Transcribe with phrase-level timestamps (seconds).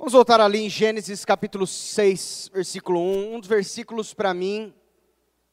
[0.00, 4.74] Vamos voltar ali em Gênesis capítulo 6, versículo 1, um dos versículos para mim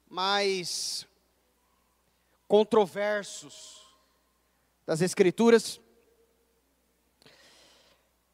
[0.08, 1.06] mais
[2.48, 3.82] controversos
[4.86, 5.82] das Escrituras.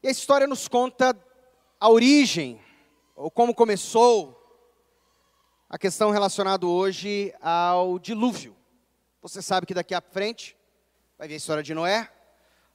[0.04, 1.18] E a história nos conta
[1.80, 2.62] a origem,
[3.16, 4.40] ou como começou
[5.68, 8.56] a questão relacionada hoje ao dilúvio.
[9.20, 10.56] Você sabe que daqui à frente
[11.18, 12.08] vai ver a história de Noé,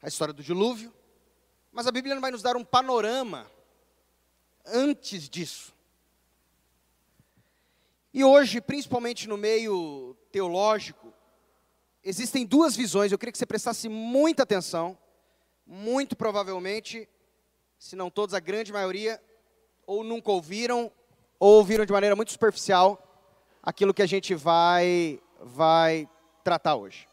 [0.02, 0.94] a história do dilúvio,
[1.72, 3.50] mas a Bíblia não vai nos dar um panorama
[4.66, 5.74] antes disso.
[8.14, 11.14] E hoje, principalmente no meio teológico,
[12.04, 14.98] existem duas visões, eu queria que você prestasse muita atenção.
[15.66, 17.08] Muito provavelmente,
[17.78, 19.22] se não todos, a grande maioria,
[19.86, 20.92] ou nunca ouviram,
[21.40, 23.06] ou ouviram de maneira muito superficial
[23.62, 26.10] aquilo que a gente vai, vai
[26.44, 27.09] tratar hoje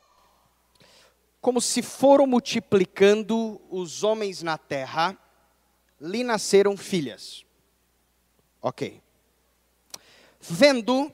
[1.41, 5.17] como se foram multiplicando os homens na terra,
[6.01, 7.45] lhe nasceram filhas.
[8.61, 9.01] Ok.
[10.41, 11.13] Vendo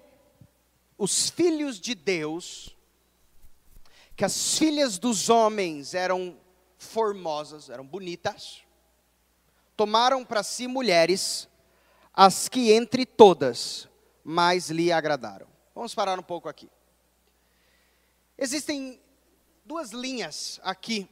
[0.97, 2.77] os filhos de Deus,
[4.17, 6.39] que as filhas dos homens eram
[6.79, 8.62] formosas, eram bonitas,
[9.77, 11.48] tomaram para si mulheres,
[12.14, 13.89] as que entre todas
[14.23, 15.47] mais lhe agradaram.
[15.75, 16.70] Vamos parar um pouco aqui.
[18.39, 19.02] Existem
[19.73, 21.09] duas linhas aqui.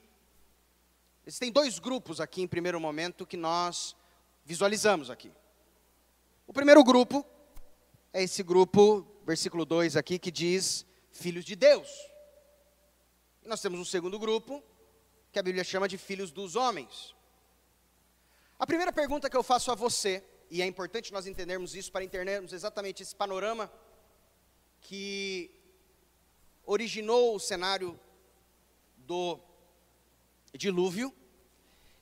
[1.26, 3.96] Existem dois grupos aqui em primeiro momento que nós
[4.44, 5.32] visualizamos aqui.
[6.46, 7.24] O primeiro grupo
[8.12, 11.88] é esse grupo, versículo 2 aqui, que diz filhos de Deus.
[13.42, 14.62] E nós temos um segundo grupo,
[15.32, 17.16] que a Bíblia chama de filhos dos homens.
[18.58, 22.04] A primeira pergunta que eu faço a você, e é importante nós entendermos isso para
[22.04, 23.72] entendermos exatamente esse panorama
[24.82, 25.50] que
[26.66, 27.98] originou o cenário
[29.10, 29.40] do
[30.54, 31.12] dilúvio.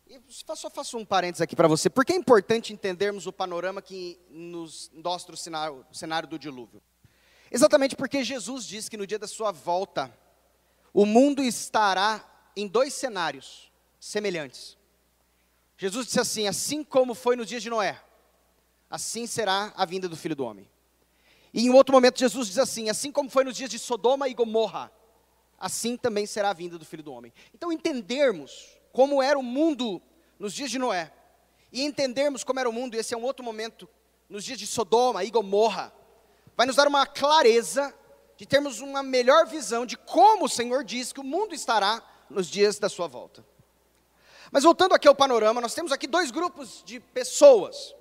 [0.07, 1.89] E só faço um parênteses aqui para você.
[1.89, 6.39] Por que é importante entendermos o panorama que nos mostra o cenário, o cenário do
[6.39, 6.83] dilúvio?
[7.51, 10.15] Exatamente porque Jesus diz que no dia da sua volta,
[10.93, 12.23] o mundo estará
[12.55, 14.77] em dois cenários semelhantes.
[15.79, 17.99] Jesus disse assim: assim como foi nos dias de Noé,
[18.91, 20.69] assim será a vinda do Filho do Homem.
[21.55, 24.35] E em outro momento, Jesus diz assim: assim como foi nos dias de Sodoma e
[24.35, 24.93] Gomorra,
[25.59, 27.33] assim também será a vinda do Filho do Homem.
[27.55, 30.01] Então, entendermos como era o mundo
[30.39, 31.13] nos dias de Noé,
[31.73, 33.89] e entendermos como era o mundo, esse é um outro momento,
[34.29, 35.93] nos dias de Sodoma e Gomorra,
[36.57, 37.95] vai nos dar uma clareza
[38.37, 42.49] de termos uma melhor visão de como o Senhor diz que o mundo estará nos
[42.49, 43.45] dias da sua volta.
[44.51, 47.95] Mas voltando aqui ao panorama, nós temos aqui dois grupos de pessoas,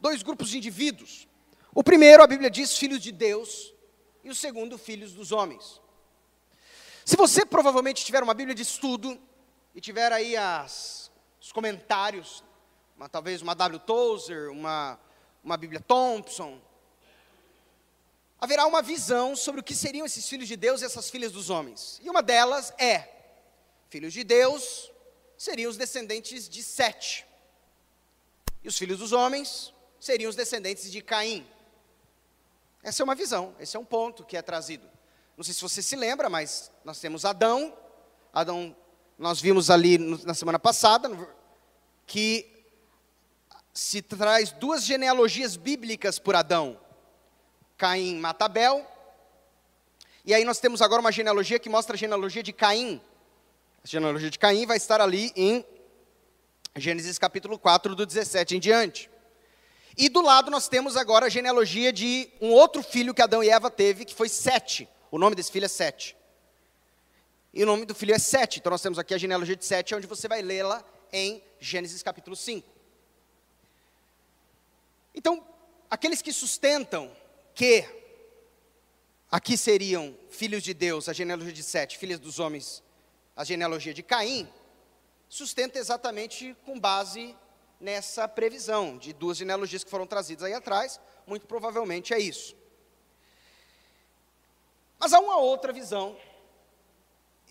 [0.00, 1.28] dois grupos de indivíduos.
[1.74, 3.72] O primeiro, a Bíblia diz, filhos de Deus,
[4.24, 5.80] e o segundo, filhos dos homens.
[7.08, 9.18] Se você provavelmente tiver uma Bíblia de estudo
[9.74, 11.10] e tiver aí as,
[11.40, 12.44] os comentários,
[12.94, 13.80] uma, talvez uma W.
[13.80, 15.00] Tozer, uma,
[15.42, 16.60] uma Bíblia Thompson,
[18.38, 21.48] haverá uma visão sobre o que seriam esses filhos de Deus e essas filhas dos
[21.48, 21.98] homens.
[22.02, 23.08] E uma delas é:
[23.88, 24.92] filhos de Deus
[25.38, 27.26] seriam os descendentes de Sete,
[28.62, 31.46] e os filhos dos homens seriam os descendentes de Caim.
[32.82, 34.97] Essa é uma visão, esse é um ponto que é trazido.
[35.38, 37.72] Não sei se você se lembra, mas nós temos Adão.
[38.32, 38.74] Adão,
[39.16, 41.08] nós vimos ali na semana passada
[42.04, 42.64] que
[43.72, 46.80] se traz duas genealogias bíblicas por Adão.
[47.76, 48.84] Caim mata Abel.
[50.24, 53.00] E aí nós temos agora uma genealogia que mostra a genealogia de Caim.
[53.84, 55.64] A genealogia de Caim vai estar ali em
[56.74, 59.08] Gênesis capítulo 4, do 17 em diante.
[59.96, 63.48] E do lado nós temos agora a genealogia de um outro filho que Adão e
[63.48, 64.88] Eva teve, que foi Sete.
[65.10, 66.16] O nome desse filho é Sete.
[67.52, 68.58] E o nome do filho é Sete.
[68.58, 72.36] Então nós temos aqui a genealogia de Sete, onde você vai lê-la em Gênesis capítulo
[72.36, 72.68] 5.
[75.14, 75.44] Então,
[75.90, 77.10] aqueles que sustentam
[77.54, 77.84] que
[79.30, 82.82] aqui seriam filhos de Deus, a genealogia de Sete, filhos dos homens,
[83.34, 84.48] a genealogia de Caim,
[85.28, 87.36] sustenta exatamente com base
[87.80, 92.56] nessa previsão de duas genealogias que foram trazidas aí atrás, muito provavelmente é isso.
[94.98, 96.16] Mas há uma outra visão,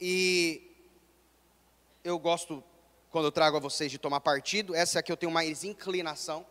[0.02, 0.70] e
[2.04, 2.64] eu gosto,
[3.10, 5.64] quando eu trago a vocês, de tomar partido, essa é a que eu tenho mais
[5.64, 6.46] inclinação,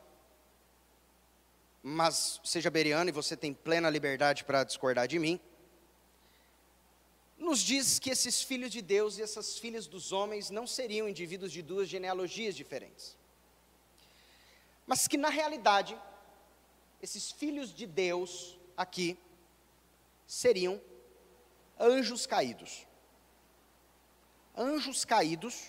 [1.82, 5.38] mas seja beriano e você tem plena liberdade para discordar de mim.
[7.38, 11.52] Nos diz que esses filhos de Deus e essas filhas dos homens não seriam indivíduos
[11.52, 13.16] de duas genealogias diferentes,
[14.87, 15.96] mas que na realidade,
[17.02, 19.19] esses filhos de Deus aqui,
[20.26, 20.81] seriam
[21.78, 22.87] anjos caídos.
[24.56, 25.69] Anjos caídos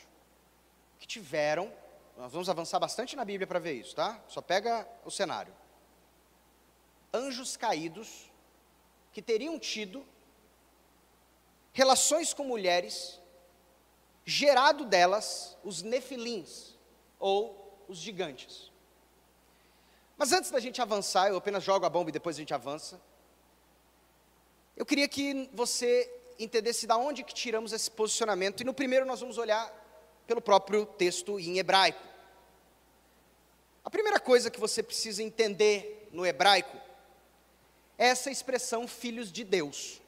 [1.00, 1.72] que tiveram
[2.18, 4.20] nós vamos avançar bastante na Bíblia para ver isso, tá?
[4.28, 5.54] Só pega o cenário.
[7.14, 8.32] Anjos caídos
[9.14, 10.04] que teriam tido
[11.72, 13.22] relações com mulheres,
[14.26, 16.76] gerado delas os nefilins,
[17.20, 18.72] ou os gigantes.
[20.18, 23.00] Mas antes da gente avançar, eu apenas jogo a bomba e depois a gente avança.
[24.78, 26.08] Eu queria que você
[26.38, 28.62] entendesse da onde que tiramos esse posicionamento.
[28.62, 29.74] E no primeiro nós vamos olhar
[30.28, 32.04] pelo próprio texto em hebraico.
[33.84, 36.78] A primeira coisa que você precisa entender no hebraico
[37.98, 40.00] é essa expressão filhos de Deus.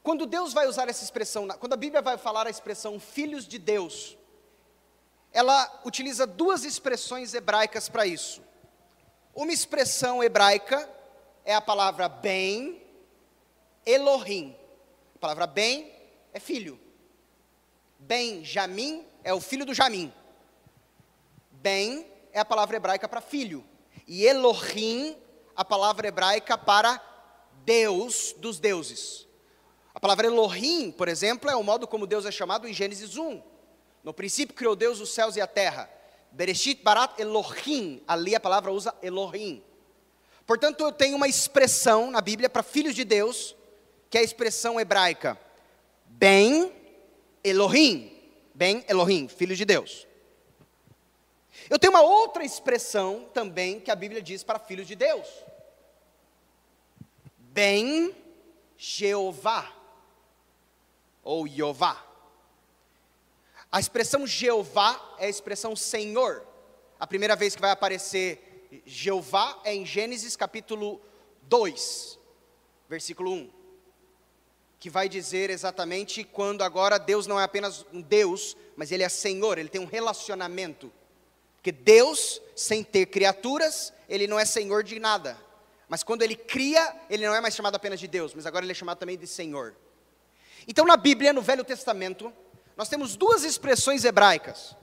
[0.00, 3.58] Quando Deus vai usar essa expressão, quando a Bíblia vai falar a expressão filhos de
[3.58, 4.16] Deus,
[5.32, 8.40] ela utiliza duas expressões hebraicas para isso.
[9.34, 10.88] Uma expressão hebraica
[11.48, 12.78] é a palavra bem,
[13.86, 14.54] Elohim.
[15.14, 15.90] A palavra bem
[16.30, 16.78] é filho.
[17.98, 20.12] Ben Jamim é o filho do Jamim.
[21.52, 23.64] Ben é a palavra hebraica para filho.
[24.06, 25.16] E Elohim,
[25.56, 27.02] a palavra hebraica para
[27.64, 29.26] Deus dos deuses.
[29.94, 33.42] A palavra Elohim, por exemplo, é o modo como Deus é chamado em Gênesis 1.
[34.04, 35.88] No princípio criou Deus os céus e a terra.
[36.30, 38.02] Bereshit barat Elohim.
[38.06, 39.64] Ali a palavra usa Elohim.
[40.48, 43.54] Portanto, eu tenho uma expressão na Bíblia para filhos de Deus,
[44.08, 45.38] que é a expressão hebraica
[46.06, 46.72] Ben
[47.44, 48.18] Elohim.
[48.54, 50.06] Ben Elohim, filhos de Deus.
[51.68, 55.28] Eu tenho uma outra expressão também que a Bíblia diz para filhos de Deus.
[57.36, 58.16] Ben
[58.78, 59.70] Jeová.
[61.22, 62.02] Ou Jeová.
[63.70, 66.42] A expressão Jeová é a expressão Senhor.
[66.98, 68.47] A primeira vez que vai aparecer
[68.84, 71.00] Jeová é em Gênesis capítulo
[71.42, 72.18] 2,
[72.88, 73.50] versículo 1.
[74.78, 79.08] Que vai dizer exatamente quando agora Deus não é apenas um Deus, mas Ele é
[79.08, 80.92] Senhor, Ele tem um relacionamento.
[81.56, 85.36] Porque Deus, sem ter criaturas, Ele não é Senhor de nada.
[85.88, 88.72] Mas quando Ele cria, Ele não é mais chamado apenas de Deus, mas agora Ele
[88.72, 89.74] é chamado também de Senhor.
[90.66, 92.32] Então na Bíblia, no Velho Testamento,
[92.76, 94.76] nós temos duas expressões hebraicas: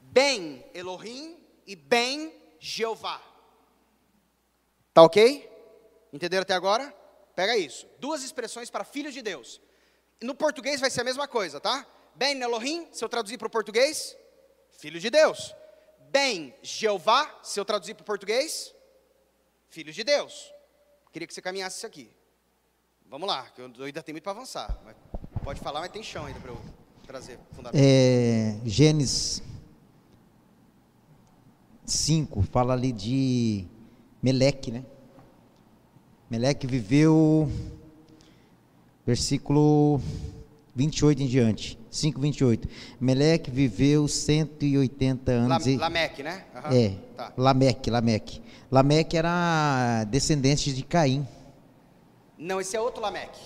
[0.00, 1.36] Ben Elohim
[1.66, 2.32] e Ben
[2.64, 3.20] Jeová.
[4.94, 5.50] Tá ok?
[6.10, 6.90] Entenderam até agora?
[7.36, 7.86] Pega isso.
[7.98, 9.60] Duas expressões para filhos de Deus.
[10.22, 11.86] No português vai ser a mesma coisa, tá?
[12.14, 14.16] Ben Elohim, se eu traduzir para o português,
[14.78, 15.54] filho de Deus.
[16.10, 18.74] Ben Jeová, se eu traduzir para o português,
[19.68, 20.50] filhos de Deus.
[21.12, 22.10] Queria que você caminhasse isso aqui.
[23.04, 24.74] Vamos lá, que eu ainda tenho muito para avançar.
[25.42, 26.60] pode falar, mas tem chão ainda para eu
[27.06, 27.78] trazer fundamento.
[27.78, 29.42] É, Gênesis
[31.84, 33.64] 5 fala ali de
[34.22, 34.84] Meleque, né?
[36.30, 37.50] Meleque viveu,
[39.06, 40.00] versículo
[40.74, 42.68] 28 em diante, 5, 28.
[43.00, 45.66] Meleque viveu 180 anos.
[45.66, 46.44] La, Lameque, né?
[46.54, 46.72] Uhum.
[46.72, 47.32] É, tá.
[47.36, 48.42] Lameque, Lameque.
[48.70, 51.26] Lameque era descendente de Caim.
[52.38, 53.40] Não, esse é outro Lameque.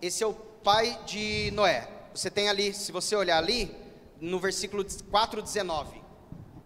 [0.00, 3.74] Esse é o pai de Noé você tem ali, se você olhar ali,
[4.20, 6.01] no versículo 4,19.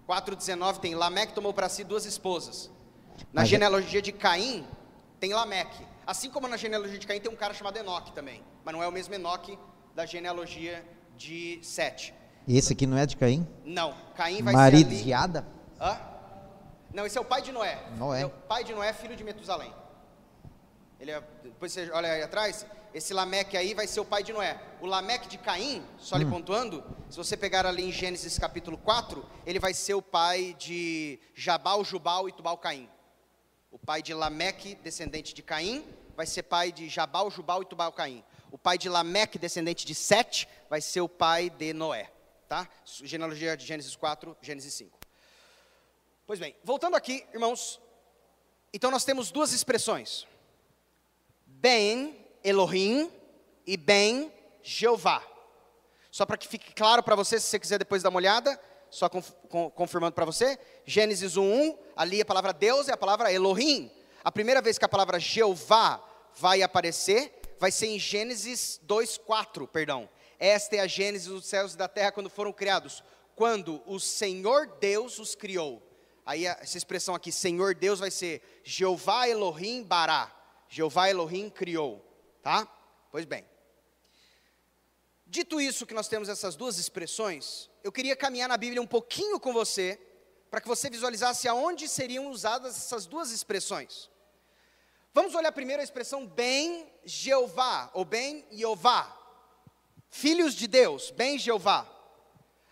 [0.08, 2.70] 4,19 tem Lameque tomou para si duas esposas.
[3.32, 4.67] Na Mas é- genealogia de Caim,
[5.19, 5.85] tem Lameque.
[6.06, 8.43] Assim como na genealogia de Caim tem um cara chamado Enoque também.
[8.64, 9.58] Mas não é o mesmo Enoque
[9.94, 10.85] da genealogia
[11.16, 12.14] de Sete.
[12.47, 13.47] E esse aqui não é de Caim?
[13.64, 15.04] Não, Caim vai Marido ser ali...
[15.04, 15.47] de Ada?
[15.80, 15.99] Hã?
[16.95, 17.83] Não, esse é o pai de Noé.
[17.97, 18.23] Noé.
[18.23, 19.73] É o pai de Noé, filho de Metusalém.
[21.00, 22.64] Ele é, depois você olha aí atrás,
[22.97, 24.59] esse Lameque aí vai ser o pai de Noé.
[24.81, 26.19] O Lameque de Caim, só hum.
[26.19, 30.57] lhe pontuando, se você pegar ali em Gênesis capítulo 4, ele vai ser o pai
[30.59, 32.88] de Jabal, Jubal e Tubal Caim.
[33.71, 35.85] O pai de Lameque, descendente de Caim,
[36.17, 38.25] vai ser pai de Jabal, Jubal e Tubal Caim.
[38.50, 42.11] O pai de Lameque, descendente de Sete, vai ser o pai de Noé.
[42.49, 42.67] Tá?
[42.87, 44.99] Genealogia de Gênesis 4, Gênesis 5.
[46.26, 47.79] Pois bem, voltando aqui, irmãos.
[48.73, 50.26] Então nós temos duas expressões.
[51.45, 53.11] Ben Elohim
[53.67, 55.23] e Ben Jeová.
[56.12, 59.09] Só para que fique claro para você, se você quiser depois dar uma olhada, só
[59.75, 63.91] confirmando para você, Gênesis 1:1, ali a palavra Deus é a palavra Elohim.
[64.23, 66.00] A primeira vez que a palavra Jeová
[66.37, 70.09] vai aparecer, vai ser em Gênesis 2:4, perdão.
[70.38, 73.03] Esta é a Gênesis dos céus e da terra quando foram criados,
[73.35, 75.83] quando o Senhor Deus os criou.
[76.25, 80.33] Aí essa expressão aqui, Senhor Deus, vai ser Jeová Elohim Bará.
[80.69, 82.05] Jeová Elohim criou.
[82.47, 82.65] Tá?
[83.11, 83.45] Pois bem.
[85.26, 89.41] Dito isso, que nós temos essas duas expressões, eu queria caminhar na Bíblia um pouquinho
[89.41, 90.00] com você,
[90.49, 94.09] para que você visualizasse aonde seriam usadas essas duas expressões.
[95.12, 99.12] Vamos olhar primeiro a expressão bem Jeová, ou bem Jeová.
[100.09, 101.85] Filhos de Deus, bem Jeová.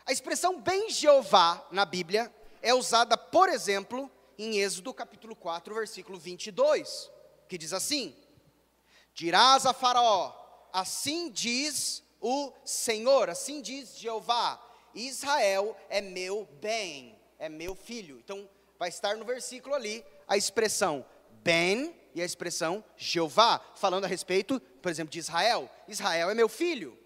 [0.06, 6.16] A expressão bem Jeová na Bíblia é usada, por exemplo, em Êxodo capítulo 4, versículo
[6.16, 7.10] 22,
[7.48, 8.16] que diz assim:
[9.14, 10.34] Dirás a Faraó,
[10.72, 14.60] assim diz o Senhor, assim diz Jeová,
[14.92, 18.18] Israel é meu bem, é meu filho.
[18.18, 21.06] Então, vai estar no versículo ali a expressão
[21.44, 25.70] bem e a expressão Jeová, falando a respeito, por exemplo, de Israel.
[25.86, 26.98] Israel é meu filho.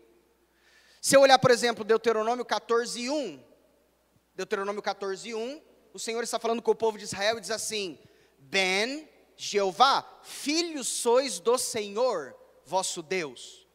[1.01, 3.45] Se eu olhar, por exemplo, Deuteronômio 14, 1,
[4.35, 5.63] Deuteronômio 14, 1,
[5.93, 7.99] o Senhor está falando com o povo de Israel e diz assim:
[8.39, 9.09] Ben,
[9.41, 13.69] Jeová, filhos sois do Senhor, vosso Deus.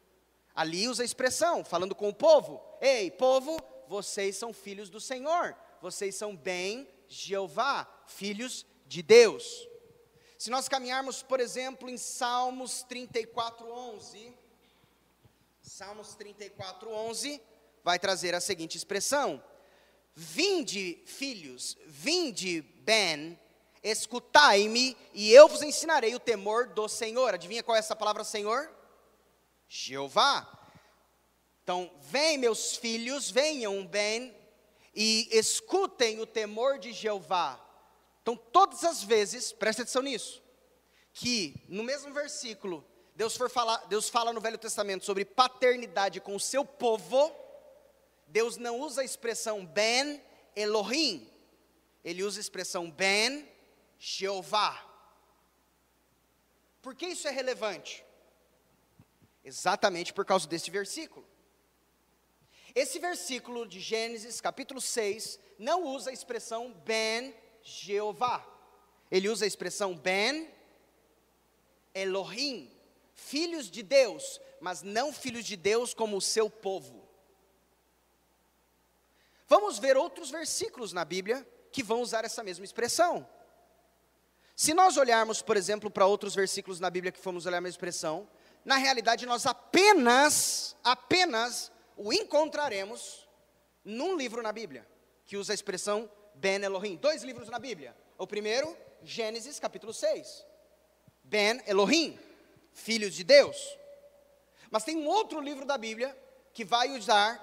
[0.54, 3.56] Ali usa a expressão, falando com o povo: Ei, povo,
[3.88, 9.66] vocês são filhos do Senhor, vocês são bem Jeová, filhos de Deus.
[10.36, 14.36] Se nós caminharmos, por exemplo, em Salmos 34, 11,
[15.62, 17.40] Salmos 34, 11,
[17.82, 19.42] vai trazer a seguinte expressão:
[20.14, 23.40] Vinde, filhos, vinde, Ben,
[23.84, 27.34] escutai-me, e eu vos ensinarei o temor do Senhor.
[27.34, 28.72] Adivinha qual é essa palavra Senhor?
[29.68, 30.50] Jeová.
[31.62, 34.34] Então, vem, meus filhos, venham, Ben,
[34.94, 37.60] e escutem o temor de Jeová.
[38.22, 40.42] Então, todas as vezes, preste atenção nisso,
[41.12, 46.34] que no mesmo versículo, Deus, for falar, Deus fala no Velho Testamento sobre paternidade com
[46.34, 47.30] o seu povo,
[48.26, 50.22] Deus não usa a expressão Ben
[50.56, 51.30] Elohim,
[52.02, 53.46] ele usa a expressão Ben
[54.06, 54.84] Jeová.
[56.82, 58.04] Por que isso é relevante?
[59.42, 61.26] Exatamente por causa desse versículo.
[62.74, 68.46] Esse versículo de Gênesis, capítulo 6, não usa a expressão Ben Jeová.
[69.10, 70.52] Ele usa a expressão Ben
[71.94, 72.70] Elohim,
[73.14, 77.08] filhos de Deus, mas não filhos de Deus como o seu povo.
[79.48, 83.26] Vamos ver outros versículos na Bíblia que vão usar essa mesma expressão.
[84.56, 87.74] Se nós olharmos, por exemplo, para outros versículos na Bíblia que fomos olhar a mesma
[87.74, 88.28] expressão,
[88.64, 93.28] na realidade nós apenas, apenas o encontraremos
[93.84, 94.86] num livro na Bíblia,
[95.26, 96.96] que usa a expressão Ben Elohim.
[96.96, 97.96] Dois livros na Bíblia.
[98.16, 100.46] O primeiro, Gênesis capítulo 6.
[101.24, 102.18] Ben Elohim,
[102.72, 103.76] filhos de Deus.
[104.70, 106.16] Mas tem um outro livro da Bíblia
[106.52, 107.42] que vai usar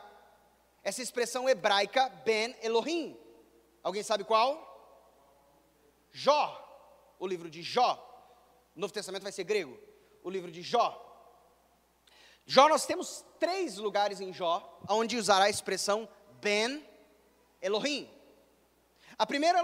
[0.82, 3.20] essa expressão hebraica Ben Elohim.
[3.84, 4.70] Alguém sabe qual?
[6.12, 6.61] Jó.
[7.22, 7.94] O livro de Jó.
[8.76, 9.78] O Novo Testamento vai ser grego.
[10.24, 10.90] O livro de Jó.
[12.48, 16.10] Jó, nós temos três lugares em Jó, onde usará a expressão
[16.42, 16.84] Ben
[17.62, 18.10] Elohim.
[19.20, 19.64] A primeira,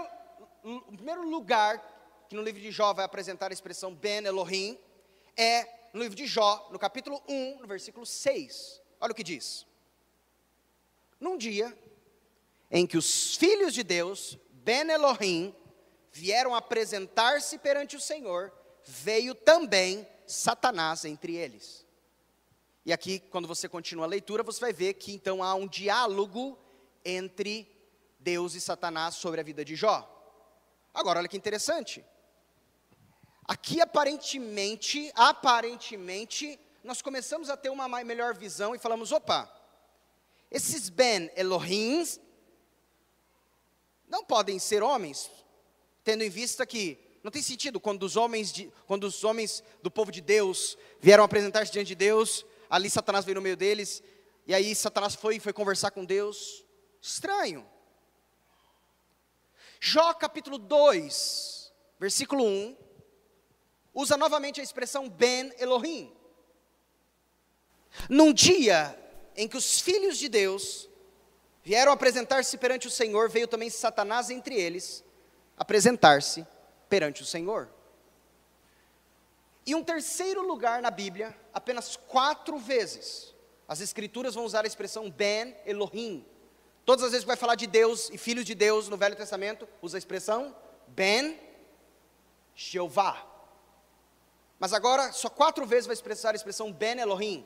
[0.62, 1.82] o primeiro lugar
[2.28, 4.78] que no livro de Jó vai apresentar a expressão Ben Elohim
[5.36, 8.80] é no livro de Jó, no capítulo 1, no versículo 6.
[9.00, 9.66] Olha o que diz.
[11.18, 11.76] Num dia
[12.70, 15.52] em que os filhos de Deus, Ben Elohim,
[16.18, 18.52] vieram apresentar-se perante o Senhor,
[18.84, 21.86] veio também Satanás entre eles.
[22.84, 26.58] E aqui, quando você continua a leitura, você vai ver que então há um diálogo
[27.04, 27.70] entre
[28.18, 29.96] Deus e Satanás sobre a vida de Jó.
[30.92, 32.04] Agora, olha que interessante.
[33.44, 39.50] Aqui, aparentemente, aparentemente, nós começamos a ter uma melhor visão e falamos: opa,
[40.50, 42.20] esses Ben Elohims
[44.08, 45.30] não podem ser homens,
[46.08, 49.90] tendo em vista que não tem sentido quando os homens, de, quando os homens do
[49.90, 54.02] povo de Deus vieram apresentar-se diante de Deus, ali Satanás veio no meio deles,
[54.46, 56.64] e aí Satanás foi foi conversar com Deus.
[56.98, 57.68] Estranho.
[59.78, 62.74] Jó capítulo 2, versículo 1,
[63.92, 66.10] usa novamente a expressão Ben Elohim.
[68.08, 68.98] Num dia
[69.36, 70.88] em que os filhos de Deus
[71.62, 75.06] vieram apresentar-se perante o Senhor, veio também Satanás entre eles
[75.58, 76.46] apresentar-se
[76.88, 77.68] perante o Senhor.
[79.66, 83.34] E um terceiro lugar na Bíblia, apenas quatro vezes,
[83.66, 86.24] as Escrituras vão usar a expressão Ben Elohim.
[86.86, 89.68] Todas as vezes que vai falar de Deus e filhos de Deus no Velho Testamento,
[89.82, 91.38] usa a expressão Ben
[92.54, 93.26] Jeová.
[94.58, 97.44] Mas agora, só quatro vezes vai expressar a expressão Ben Elohim,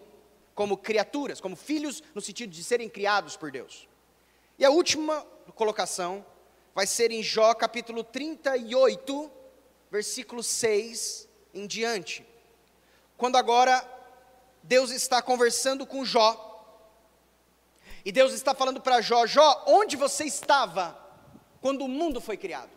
[0.54, 3.88] como criaturas, como filhos, no sentido de serem criados por Deus.
[4.58, 5.26] E a última
[5.56, 6.24] colocação
[6.74, 9.30] vai ser em Jó capítulo 38,
[9.90, 12.26] versículo 6 em diante.
[13.16, 13.86] Quando agora
[14.62, 16.50] Deus está conversando com Jó,
[18.04, 20.98] e Deus está falando para Jó: Jó, onde você estava
[21.60, 22.70] quando o mundo foi criado?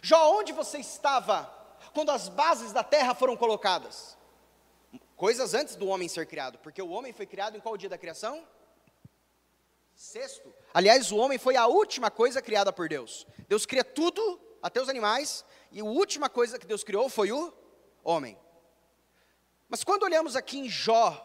[0.00, 1.52] Jó, onde você estava
[1.92, 4.16] quando as bases da terra foram colocadas?
[5.16, 7.98] Coisas antes do homem ser criado, porque o homem foi criado em qual dia da
[7.98, 8.46] criação?
[9.98, 10.54] Sexto.
[10.72, 13.26] Aliás, o homem foi a última coisa criada por Deus.
[13.48, 17.52] Deus cria tudo, até os animais, e a última coisa que Deus criou foi o
[18.04, 18.38] homem.
[19.68, 21.24] Mas quando olhamos aqui em Jó,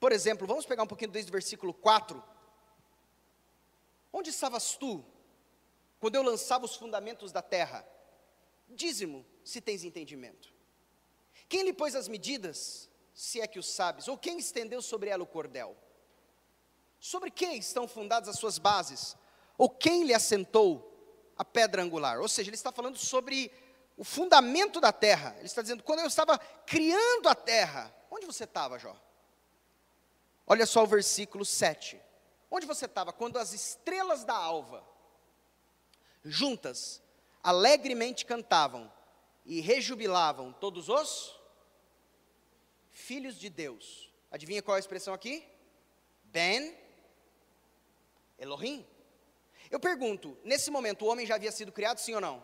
[0.00, 2.20] por exemplo, vamos pegar um pouquinho desde o versículo 4.
[4.12, 5.04] Onde estavas tu,
[6.00, 7.88] quando eu lançava os fundamentos da terra?
[8.68, 10.52] Dízimo, se tens entendimento.
[11.48, 14.08] Quem lhe pôs as medidas, se é que o sabes?
[14.08, 15.76] Ou quem estendeu sobre ela o cordel?
[17.00, 19.16] Sobre quem estão fundadas as suas bases?
[19.56, 20.86] Ou quem lhe assentou
[21.36, 22.20] a pedra angular?
[22.20, 23.50] Ou seja, ele está falando sobre
[23.96, 25.34] o fundamento da terra.
[25.38, 28.94] Ele está dizendo, quando eu estava criando a terra, onde você estava, Jó?
[30.46, 31.98] Olha só o versículo 7.
[32.50, 34.86] Onde você estava quando as estrelas da alva,
[36.22, 37.02] juntas,
[37.42, 38.92] alegremente cantavam
[39.46, 41.40] e rejubilavam todos os
[42.90, 44.12] filhos de Deus.
[44.30, 45.46] Adivinha qual é a expressão aqui?
[46.24, 46.76] Ben
[48.40, 48.84] Elohim.
[49.70, 52.42] Eu pergunto, nesse momento o homem já havia sido criado, sim ou não?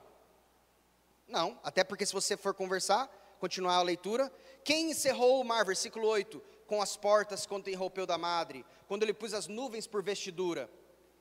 [1.27, 3.09] Não, até porque se você for conversar,
[3.41, 8.17] continuar a leitura, quem encerrou o mar, versículo 8, com as portas quando enroupeu da
[8.17, 10.71] madre, quando ele pus as nuvens por vestidura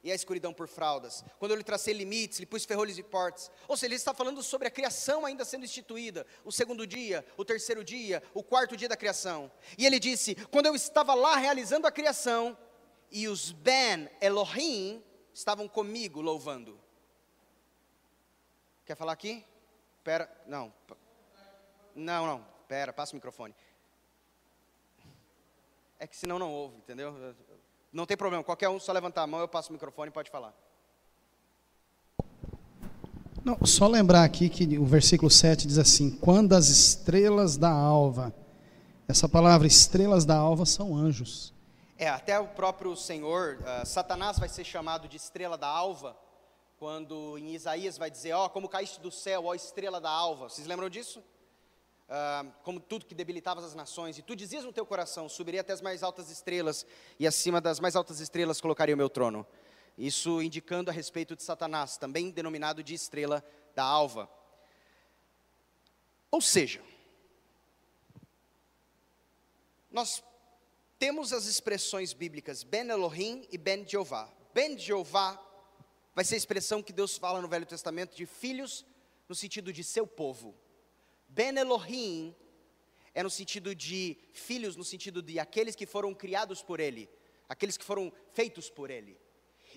[0.03, 3.50] e a escuridão por fraldas, quando ele tracei limites, ele pus ferrolhos e portas.
[3.67, 7.44] Ou seja, ele está falando sobre a criação ainda sendo instituída, o segundo dia, o
[7.44, 9.51] terceiro dia, o quarto dia da criação.
[9.75, 12.55] E ele disse: quando eu estava lá realizando a criação,
[13.16, 15.02] e os Ben Elohim
[15.34, 16.78] estavam comigo louvando.
[18.86, 19.42] Quer falar aqui?
[20.04, 20.74] Pera, não.
[21.96, 22.46] Não, não.
[22.68, 23.56] Pera, passa o microfone.
[25.98, 27.34] É que senão não ouve, entendeu?
[27.90, 30.30] Não tem problema, qualquer um só levantar a mão, eu passo o microfone e pode
[30.30, 30.54] falar.
[33.46, 38.36] Não, só lembrar aqui que o versículo 7 diz assim: Quando as estrelas da alva,
[39.08, 41.55] essa palavra estrelas da alva são anjos.
[41.98, 46.18] É, até o próprio Senhor, uh, Satanás vai ser chamado de estrela da alva,
[46.77, 50.50] quando em Isaías vai dizer: Ó, oh, como caíste do céu, ó estrela da alva.
[50.50, 51.22] Vocês lembram disso?
[51.22, 55.72] Uh, como tudo que debilitava as nações, e tu dizias no teu coração: Subirei até
[55.72, 56.86] as mais altas estrelas,
[57.18, 59.48] e acima das mais altas estrelas colocarei o meu trono.
[59.98, 63.42] Isso indicando a respeito de Satanás, também denominado de estrela
[63.74, 64.29] da alva.
[66.29, 66.84] Ou seja,
[69.90, 70.22] nós
[70.98, 74.31] temos as expressões bíblicas Ben Elohim e Ben Jeová.
[74.53, 75.42] Ben Jeová
[76.14, 78.86] vai ser a expressão que Deus fala no Velho Testamento de filhos,
[79.27, 80.55] no sentido de seu povo.
[81.27, 82.36] Ben Elohim
[83.14, 87.10] é no sentido de filhos, no sentido de aqueles que foram criados por Ele,
[87.50, 89.18] aqueles que foram feitos por Ele.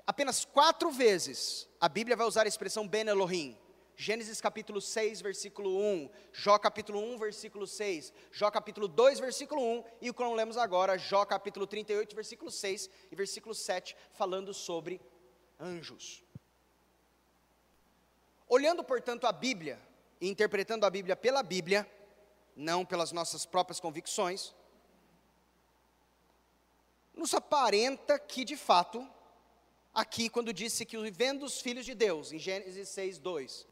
[0.06, 3.58] Apenas quatro vezes a Bíblia vai usar a expressão Ben Elohim.
[4.00, 9.84] Gênesis capítulo 6, versículo 1, Jó capítulo 1, versículo 6, Jó capítulo 2, versículo 1,
[10.00, 14.54] e o que não lemos agora, Jó capítulo 38, versículo 6 e versículo 7, falando
[14.54, 15.00] sobre
[15.58, 16.22] anjos.
[18.48, 19.80] Olhando, portanto, a Bíblia
[20.20, 21.84] e interpretando a Bíblia pela Bíblia,
[22.54, 24.54] não pelas nossas próprias convicções,
[27.12, 29.04] nos aparenta que, de fato,
[29.92, 33.66] aqui, quando disse que vendo os filhos de Deus, em Gênesis 6, 2,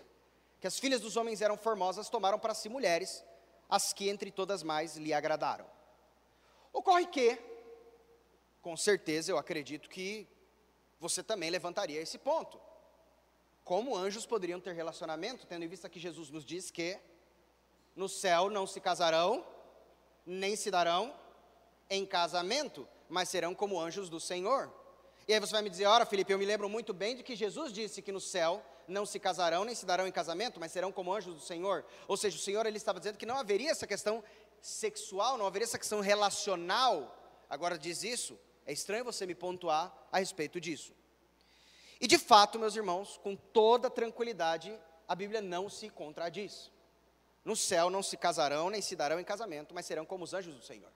[0.67, 3.25] que as filhas dos homens eram formosas, tomaram para si mulheres,
[3.69, 5.65] as que entre todas mais lhe agradaram.
[6.73, 7.39] Ocorre que,
[8.61, 10.29] com certeza, eu acredito que
[10.99, 12.61] você também levantaria esse ponto.
[13.63, 16.99] Como anjos poderiam ter relacionamento, tendo em vista que Jesus nos diz que
[17.95, 19.47] no céu não se casarão,
[20.27, 21.15] nem se darão
[21.89, 24.75] em casamento, mas serão como anjos do Senhor.
[25.29, 27.35] E aí você vai me dizer, ora Felipe, eu me lembro muito bem de que
[27.35, 30.93] Jesus disse que no céu não se casarão nem se darão em casamento, mas serão
[30.93, 31.85] como anjos do Senhor.
[32.07, 34.23] Ou seja, o Senhor ele estava dizendo que não haveria essa questão
[34.61, 37.45] sexual, não haveria essa questão relacional.
[37.51, 40.95] Agora diz isso, é estranho você me pontuar a respeito disso.
[42.01, 46.71] E de fato, meus irmãos, com toda tranquilidade, a Bíblia não se contradiz.
[47.45, 50.55] No céu não se casarão nem se darão em casamento, mas serão como os anjos
[50.55, 50.91] do Senhor.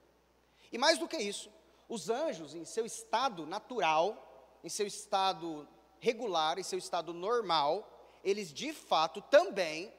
[0.71, 1.51] E mais do que isso,
[1.91, 5.67] os anjos, em seu estado natural, em seu estado
[5.99, 9.93] regular, em seu estado normal, eles de fato também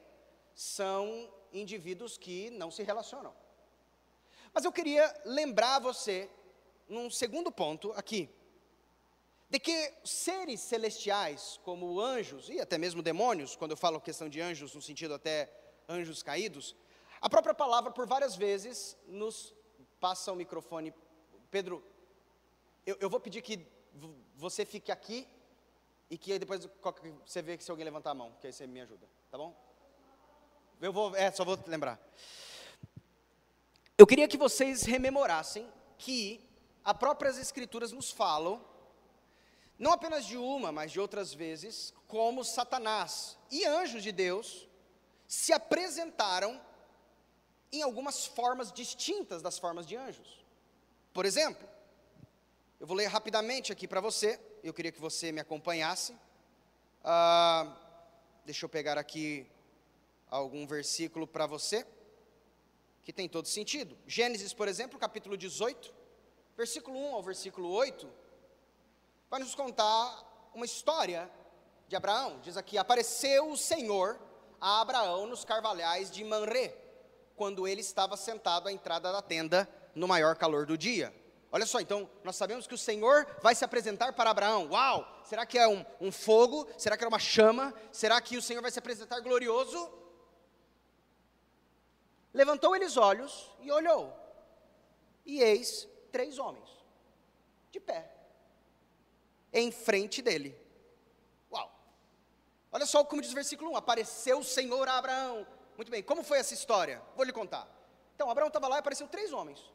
[0.55, 3.31] são indivíduos que não se relacionam.
[4.51, 6.27] Mas eu queria lembrar você,
[6.89, 8.27] num segundo ponto aqui,
[9.47, 14.41] de que seres celestiais, como anjos e até mesmo demônios, quando eu falo questão de
[14.41, 15.47] anjos, no sentido até
[15.87, 16.75] anjos caídos,
[17.21, 19.53] a própria palavra por várias vezes nos
[19.99, 20.91] passa o microfone.
[21.53, 21.83] Pedro,
[22.83, 23.63] eu, eu vou pedir que
[24.35, 25.27] você fique aqui
[26.09, 26.67] e que aí depois
[27.23, 29.55] você vê que se alguém levantar a mão, que aí você me ajuda, tá bom?
[30.81, 31.99] Eu vou, é, só vou lembrar.
[33.95, 36.43] Eu queria que vocês rememorassem que
[36.83, 38.59] as próprias escrituras nos falam
[39.77, 44.67] não apenas de uma, mas de outras vezes, como Satanás e anjos de Deus
[45.27, 46.59] se apresentaram
[47.71, 50.42] em algumas formas distintas das formas de anjos.
[51.13, 51.69] Por exemplo,
[52.79, 56.17] eu vou ler rapidamente aqui para você, eu queria que você me acompanhasse.
[57.03, 57.77] Ah,
[58.43, 59.45] deixa eu pegar aqui
[60.27, 61.85] algum versículo para você,
[63.03, 63.95] que tem todo sentido.
[64.07, 65.93] Gênesis, por exemplo, capítulo 18,
[66.57, 68.09] versículo 1 ao versículo 8,
[69.29, 71.29] vai nos contar uma história
[71.87, 72.39] de Abraão.
[72.39, 74.19] Diz aqui: Apareceu o Senhor
[74.59, 76.75] a Abraão nos carvalhais de Manré,
[77.35, 81.13] quando ele estava sentado à entrada da tenda no maior calor do dia.
[81.51, 84.69] Olha só, então, nós sabemos que o Senhor vai se apresentar para Abraão.
[84.71, 85.21] Uau!
[85.23, 86.67] Será que é um, um fogo?
[86.79, 87.71] Será que é uma chama?
[87.91, 89.91] Será que o Senhor vai se apresentar glorioso?
[92.33, 94.17] Levantou ele os olhos e olhou.
[95.25, 96.69] E eis três homens,
[97.71, 98.11] de pé,
[99.53, 100.59] em frente dele.
[101.51, 101.71] Uau!
[102.71, 105.45] Olha só como diz o versículo 1: Apareceu o Senhor a Abraão.
[105.75, 107.01] Muito bem, como foi essa história?
[107.15, 107.67] Vou lhe contar.
[108.15, 109.72] Então, Abraão estava lá e apareceu três homens.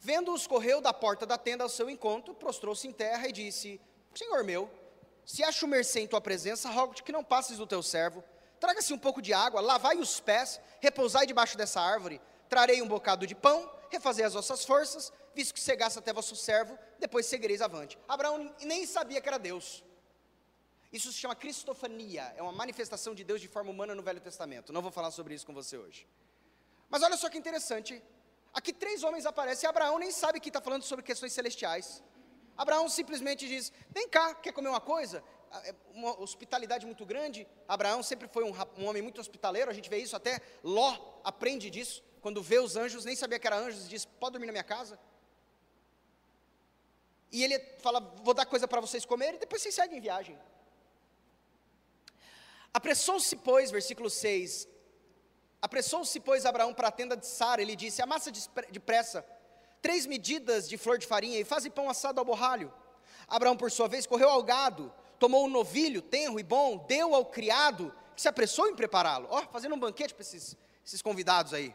[0.00, 3.78] Vendo-os, correu da porta da tenda ao seu encontro, prostrou-se em terra e disse:
[4.14, 4.70] Senhor meu,
[5.26, 8.24] se acho mercê em tua presença, rogo-te que não passes do teu servo.
[8.58, 12.20] Traga-se um pouco de água, lavai os pés, repousai debaixo dessa árvore.
[12.48, 16.78] Trarei um bocado de pão, refazei as vossas forças, visto que cegasse até vosso servo,
[16.98, 17.98] depois seguireis avante.
[18.08, 19.84] Abraão nem sabia que era Deus.
[20.92, 24.72] Isso se chama cristofania, é uma manifestação de Deus de forma humana no Velho Testamento.
[24.72, 26.08] Não vou falar sobre isso com você hoje.
[26.88, 28.02] Mas olha só que interessante,
[28.52, 32.02] Aqui três homens aparecem, Abraão nem sabe que está falando sobre questões celestiais.
[32.56, 35.22] Abraão simplesmente diz: Vem cá, quer comer uma coisa?
[35.64, 37.46] É uma hospitalidade muito grande.
[37.66, 41.70] Abraão sempre foi um, um, homem muito hospitaleiro, a gente vê isso até Ló aprende
[41.70, 42.02] disso.
[42.20, 44.98] Quando vê os anjos, nem sabia que era anjos, diz: Pode dormir na minha casa?
[47.32, 50.38] E ele fala: Vou dar coisa para vocês comerem, e depois vocês seguem em viagem.
[52.72, 54.68] Apressou-se, pois, versículo 6,
[55.62, 58.32] Apressou-se, pois, Abraão para a tenda de Sara, ele disse: Amassa
[58.70, 59.24] depressa
[59.82, 62.72] três medidas de flor de farinha e faze pão assado ao borralho.
[63.28, 67.26] Abraão, por sua vez, correu ao gado, tomou um novilho tenro e bom, deu ao
[67.26, 69.28] criado, que se apressou em prepará-lo.
[69.30, 71.74] Ó, oh, fazendo um banquete para esses, esses convidados aí.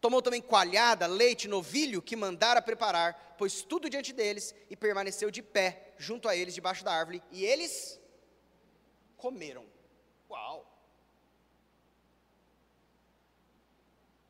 [0.00, 5.42] Tomou também coalhada, leite, novilho, que mandara preparar, pôs tudo diante deles e permaneceu de
[5.42, 7.98] pé junto a eles, debaixo da árvore, e eles
[9.16, 9.64] comeram.
[10.30, 10.75] Uau!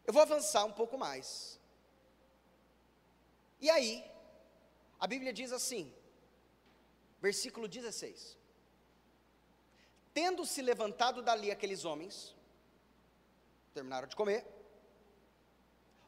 [0.06, 1.60] Eu vou avançar um pouco mais.
[3.60, 4.04] E aí,
[5.00, 5.92] a Bíblia diz assim,
[7.20, 8.36] versículo 16:
[10.14, 12.34] Tendo se levantado dali aqueles homens,
[13.74, 14.46] terminaram de comer,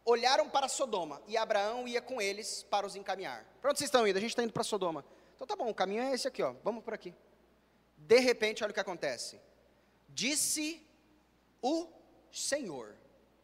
[0.05, 3.45] olharam para Sodoma, e Abraão ia com eles para os encaminhar.
[3.61, 4.17] Para onde vocês estão indo?
[4.17, 5.05] A gente está indo para Sodoma.
[5.35, 6.55] Então tá bom, o caminho é esse aqui, ó.
[6.65, 7.15] Vamos por aqui.
[7.97, 9.41] De repente, olha o que acontece.
[10.09, 10.87] Disse
[11.61, 11.89] o
[12.33, 12.98] Senhor: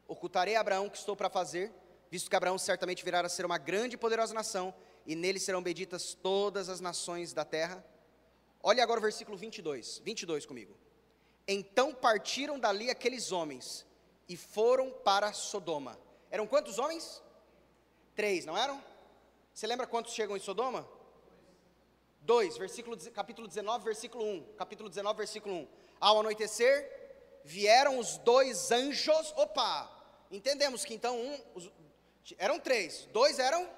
[0.06, 1.72] Ocultarei a Abraão o que estou para fazer,
[2.10, 4.74] visto que Abraão certamente virá a ser uma grande e poderosa nação,
[5.06, 7.84] e nele serão benditas todas as nações da terra.
[8.62, 10.76] Olha agora o versículo 22, 22 comigo.
[11.46, 13.86] Então partiram dali aqueles homens
[14.28, 15.98] e foram para Sodoma.
[16.30, 17.22] Eram quantos homens?
[18.14, 18.82] Três, não eram?
[19.52, 20.88] Você lembra quantos chegam em Sodoma?
[22.20, 24.54] Dois, versículo, capítulo 19, versículo 1.
[24.56, 25.68] Capítulo 19, versículo 1.
[26.00, 29.32] Ao anoitecer, vieram os dois anjos.
[29.36, 29.93] Opa!
[30.36, 31.70] Entendemos que então um, os,
[32.38, 33.68] eram três, dois eram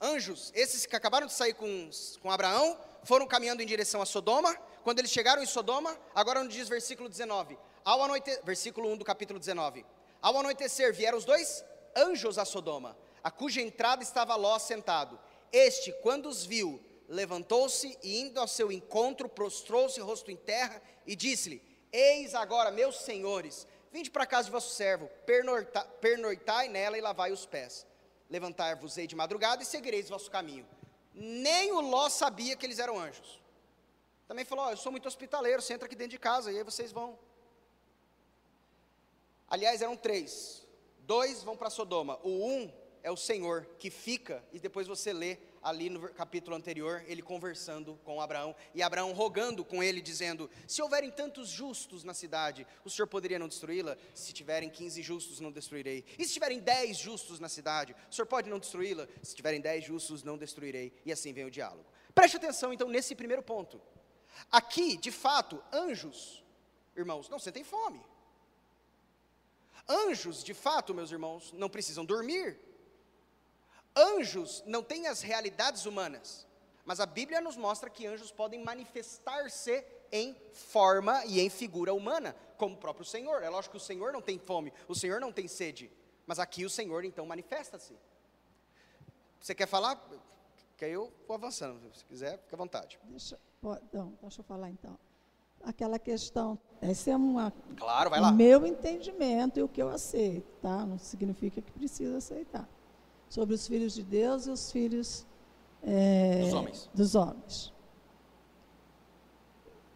[0.00, 1.90] anjos, esses que acabaram de sair com,
[2.20, 6.52] com Abraão, foram caminhando em direção a Sodoma, quando eles chegaram em Sodoma, agora nos
[6.52, 9.84] diz versículo 19, ao anoite, versículo 1 do capítulo 19,
[10.20, 11.64] ao anoitecer vieram os dois
[11.96, 15.18] anjos a Sodoma, a cuja entrada estava Ló sentado,
[15.52, 21.14] este, quando os viu, levantou-se e indo ao seu encontro, prostrou-se rosto em terra e
[21.14, 21.62] disse-lhe,
[21.92, 27.00] eis agora, meus senhores, Vinde para a casa de vosso servo, pernoitai, pernoitai nela e
[27.00, 27.86] lavai os pés.
[28.28, 30.66] Levantai-vos-ei de madrugada e seguireis vosso caminho.
[31.14, 33.40] Nem o Ló sabia que eles eram anjos.
[34.26, 36.64] Também falou: oh, Eu sou muito hospitaleiro, você entra aqui dentro de casa e aí
[36.64, 37.16] vocês vão.
[39.46, 40.66] Aliás, eram três.
[40.98, 42.18] Dois vão para Sodoma.
[42.24, 47.02] O um é o Senhor que fica, e depois você lê ali no capítulo anterior,
[47.06, 52.12] ele conversando com Abraão, e Abraão rogando com ele, dizendo: Se houverem tantos justos na
[52.12, 53.96] cidade, o Senhor poderia não destruí-la?
[54.14, 56.04] Se tiverem 15 justos, não destruirei.
[56.18, 59.08] E se tiverem 10 justos na cidade, o Senhor pode não destruí-la?
[59.22, 60.92] Se tiverem 10 justos, não destruirei.
[61.04, 61.86] E assim vem o diálogo.
[62.14, 63.80] Preste atenção então nesse primeiro ponto.
[64.50, 66.44] Aqui, de fato, anjos,
[66.94, 68.04] irmãos, não sentem fome.
[69.88, 72.58] Anjos, de fato, meus irmãos, não precisam dormir.
[73.96, 76.46] Anjos não têm as realidades humanas,
[76.84, 82.34] mas a Bíblia nos mostra que anjos podem manifestar-se em forma e em figura humana,
[82.56, 83.42] como o próprio Senhor.
[83.42, 85.90] É lógico que o Senhor não tem fome, o Senhor não tem sede,
[86.26, 87.96] mas aqui o Senhor então manifesta-se.
[89.40, 89.96] Você quer falar?
[90.76, 91.80] Que aí eu vou avançando.
[91.94, 92.98] Se quiser, fique à vontade.
[93.04, 93.38] Deixa,
[93.92, 94.98] não, deixa eu falar então.
[95.62, 98.30] Aquela questão, essa é uma, Claro, vai lá.
[98.30, 100.84] o meu entendimento e o que eu aceito, tá?
[100.84, 102.68] Não significa que precisa aceitar.
[103.34, 105.26] Sobre os filhos de Deus e os filhos
[105.82, 106.90] é, Dos homens.
[106.94, 107.72] dos homens.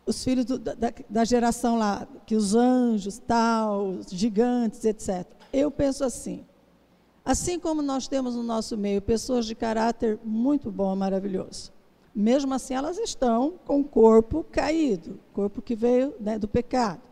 [0.05, 0.75] Os filhos do- da,
[1.09, 5.25] da- geração lá, que os anjos, tal, os gigantes, etc.
[5.53, 6.45] Eu penso assim,
[7.25, 11.71] Assim como nós temos no nosso meio pessoas de caráter muito bom, maravilhoso,
[12.15, 17.03] mesmo assim elas estão com o corpo caído, corpo que veio né, do pecado,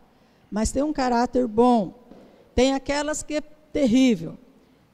[0.51, 1.93] mas tem um caráter bom.
[2.55, 4.37] Tem aquelas que é terrível.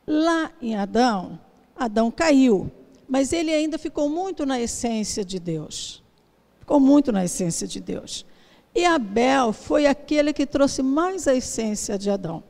[0.06, 1.40] Lá em Adão,
[1.76, 2.72] Adão caiu,
[3.08, 6.04] mas ele ainda ficou muito na essência de Deus.
[6.60, 8.26] Ficou muito na essência de Deus.
[8.76, 12.44] E Abel foi aquele que trouxe mais a essência de Adão.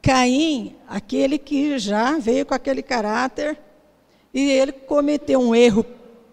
[0.00, 3.58] Caim, aquele que já veio com aquele caráter,
[4.32, 5.84] e ele cometeu um erro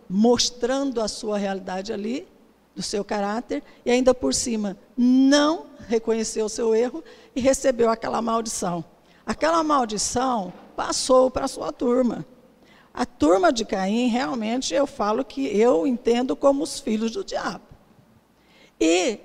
[0.10, 2.28] mostrando a sua realidade ali,
[2.76, 7.04] do seu caráter, e ainda por cima não reconheceu o seu erro
[7.36, 8.84] e recebeu aquela maldição.
[9.26, 12.26] Aquela maldição passou para a sua turma.
[12.94, 17.64] A turma de Caim, realmente, eu falo que eu entendo como os filhos do diabo.
[18.80, 19.20] E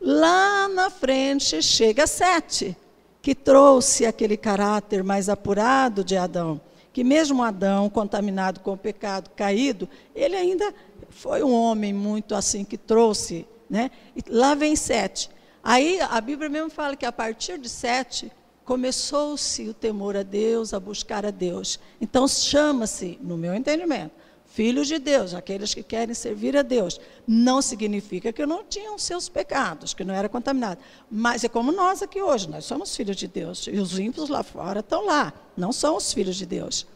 [0.00, 2.76] lá na frente chega Sete,
[3.22, 6.60] que trouxe aquele caráter mais apurado de Adão.
[6.92, 10.74] Que mesmo Adão, contaminado com o pecado, caído, ele ainda
[11.08, 13.46] foi um homem muito assim que trouxe.
[13.68, 13.90] Né?
[14.14, 15.30] E lá vem Sete.
[15.62, 18.30] Aí a Bíblia mesmo fala que a partir de Sete
[18.66, 21.78] começou-se o temor a Deus, a buscar a Deus.
[22.00, 24.10] Então chama-se, no meu entendimento,
[24.44, 27.00] filhos de Deus, aqueles que querem servir a Deus.
[27.26, 30.80] Não significa que não tinham seus pecados, que não era contaminado.
[31.08, 33.68] Mas é como nós aqui hoje, nós somos filhos de Deus.
[33.68, 36.86] E os ímpios lá fora estão lá, não são os filhos de Deus.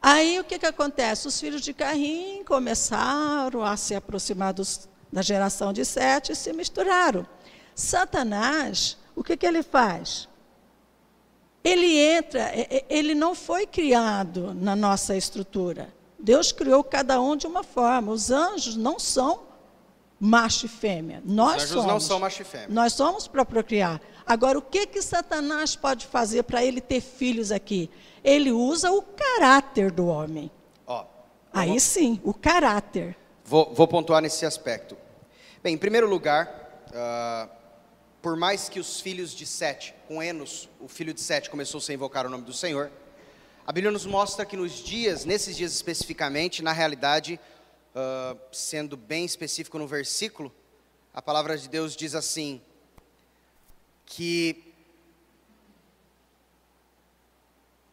[0.00, 1.28] Aí o que, que acontece?
[1.28, 6.54] Os filhos de Caim começaram a se aproximar dos, da geração de Sete e se
[6.54, 7.26] misturaram.
[7.74, 10.26] Satanás, o que, que ele faz?
[11.66, 12.52] Ele entra,
[12.88, 15.92] ele não foi criado na nossa estrutura.
[16.16, 18.12] Deus criou cada um de uma forma.
[18.12, 19.40] Os anjos não são
[20.20, 21.20] macho e fêmea.
[21.24, 21.86] Nós Os anjos somos.
[21.92, 22.68] não são macho e fêmea.
[22.70, 24.00] Nós somos para procriar.
[24.24, 27.90] Agora, o que que Satanás pode fazer para ele ter filhos aqui?
[28.22, 30.50] Ele usa o caráter do homem.
[30.86, 31.04] Ó,
[31.52, 33.16] Aí sim, o caráter.
[33.44, 34.96] Vou, vou pontuar nesse aspecto.
[35.64, 37.48] Bem, em primeiro lugar, ah,
[38.26, 41.92] por mais que os filhos de Sete, com Enos, o filho de Sete, começou a
[41.92, 42.90] invocar o nome do Senhor,
[43.64, 47.38] a Bíblia nos mostra que nos dias, nesses dias especificamente, na realidade,
[47.94, 50.52] ah, sendo bem específico no versículo,
[51.14, 52.60] a palavra de Deus diz assim:
[54.04, 54.74] que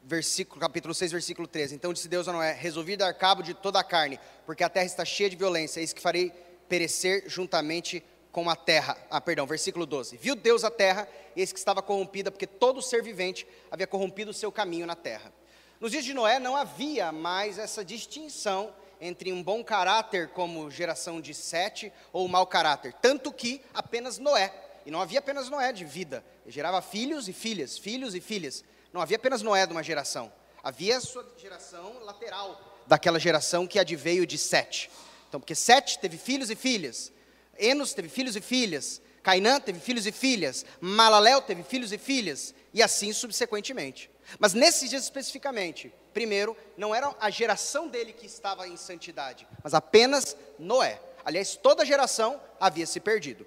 [0.01, 1.75] versículo, capítulo 6, versículo 13.
[1.75, 4.87] Então disse Deus a Noé: Resolvi dar cabo de toda a carne, porque a terra
[4.87, 6.31] está cheia de violência, eis que farei
[6.67, 8.97] perecer juntamente com a terra.
[9.11, 10.17] Ah, perdão, versículo 12.
[10.17, 14.33] Viu Deus a terra, eis que estava corrompida, porque todo ser vivente havia corrompido o
[14.33, 15.31] seu caminho na terra.
[15.79, 21.21] Nos dias de Noé não havia mais essa distinção entre um bom caráter como geração
[21.21, 24.51] de Sete ou mau caráter, tanto que apenas Noé,
[24.83, 28.63] e não havia apenas Noé de vida, ele gerava filhos e filhas, filhos e filhas.
[28.91, 33.77] Não havia apenas Noé de uma geração, havia a sua geração lateral daquela geração que
[33.77, 34.89] adveio de Sete.
[35.29, 37.12] Então, porque Sete teve filhos e filhas,
[37.57, 42.53] Enos teve filhos e filhas, Cainã teve filhos e filhas, Malaléu teve filhos e filhas,
[42.73, 44.11] e assim subsequentemente.
[44.37, 49.73] Mas nesses dias especificamente, primeiro, não era a geração dele que estava em santidade, mas
[49.73, 50.99] apenas Noé.
[51.23, 53.45] Aliás, toda a geração havia se perdido.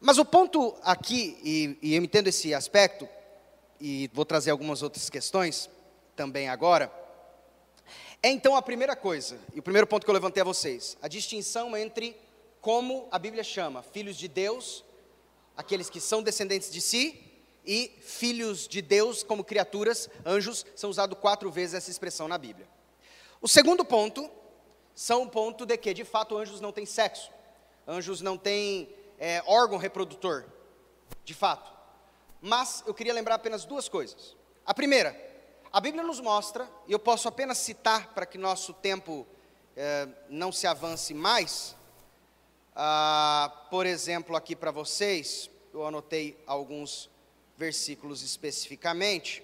[0.00, 3.08] Mas o ponto aqui, e, e eu entendo esse aspecto,
[3.80, 5.70] e vou trazer algumas outras questões
[6.16, 6.92] também agora,
[8.20, 11.06] é então a primeira coisa, e o primeiro ponto que eu levantei a vocês, a
[11.06, 12.16] distinção entre
[12.60, 14.84] como a Bíblia chama filhos de Deus,
[15.56, 17.24] aqueles que são descendentes de si,
[17.64, 22.66] e filhos de Deus como criaturas, anjos, são usados quatro vezes essa expressão na Bíblia.
[23.42, 24.30] O segundo ponto
[24.94, 27.30] são o ponto de que, de fato, anjos não têm sexo,
[27.86, 30.46] anjos não têm é, órgão reprodutor,
[31.24, 31.70] de fato.
[32.40, 34.34] Mas eu queria lembrar apenas duas coisas.
[34.64, 35.14] A primeira,
[35.70, 39.26] a Bíblia nos mostra, e eu posso apenas citar para que nosso tempo
[39.76, 41.76] é, não se avance mais,
[42.80, 47.10] ah, por exemplo, aqui para vocês, eu anotei alguns
[47.56, 49.42] versículos especificamente.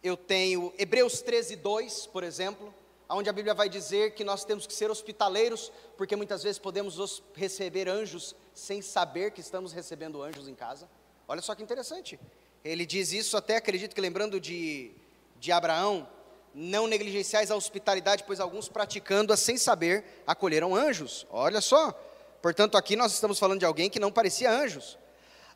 [0.00, 2.72] eu tenho Hebreus 13, 2, por exemplo,
[3.08, 7.20] onde a Bíblia vai dizer que nós temos que ser hospitaleiros, porque muitas vezes podemos
[7.34, 10.88] receber anjos sem saber que estamos recebendo anjos em casa.
[11.26, 12.20] Olha só que interessante.
[12.64, 14.92] Ele diz isso até, acredito que lembrando de,
[15.40, 16.08] de Abraão,
[16.54, 21.26] não negligenciais a hospitalidade, pois alguns praticando-a sem saber acolheram anjos.
[21.30, 21.92] Olha só.
[22.40, 24.96] Portanto, aqui nós estamos falando de alguém que não parecia anjos.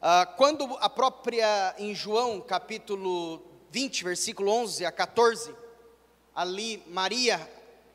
[0.02, 5.54] Ah, quando a própria, em João capítulo 20, versículo 11 a 14,
[6.34, 7.48] ali Maria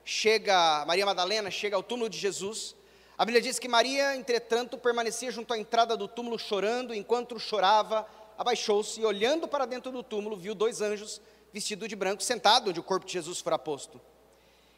[0.06, 2.76] chega, Maria Madalena chega ao túmulo de Jesus.
[3.18, 8.08] A Bíblia diz que Maria, entretanto, permanecia junto à entrada do túmulo chorando, enquanto chorava,
[8.38, 11.22] abaixou-se e olhando para dentro do túmulo, viu dois anjos
[11.54, 14.02] vestidos de branco sentados onde o corpo de Jesus fora posto.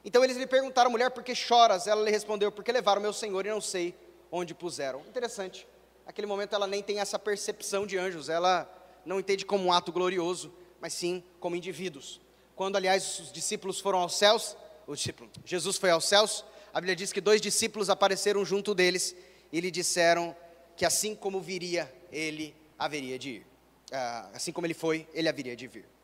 [0.03, 1.87] Então eles lhe perguntaram, mulher, por que choras?
[1.87, 3.95] Ela lhe respondeu, porque levaram meu Senhor e não sei
[4.31, 4.99] onde puseram.
[5.07, 5.65] Interessante.
[6.05, 8.69] Naquele momento ela nem tem essa percepção de anjos, ela
[9.05, 12.21] não entende como um ato glorioso, mas sim como indivíduos.
[12.55, 16.95] Quando, aliás, os discípulos foram aos céus, o discípulo, Jesus foi aos céus, a Bíblia
[16.95, 19.15] diz que dois discípulos apareceram junto deles
[19.51, 20.35] e lhe disseram
[20.75, 23.47] que assim como viria, ele haveria de ir.
[23.91, 25.94] Ah, assim como ele foi, ele haveria de vir.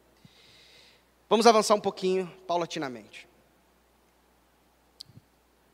[1.32, 3.26] Vamos avançar um pouquinho, paulatinamente.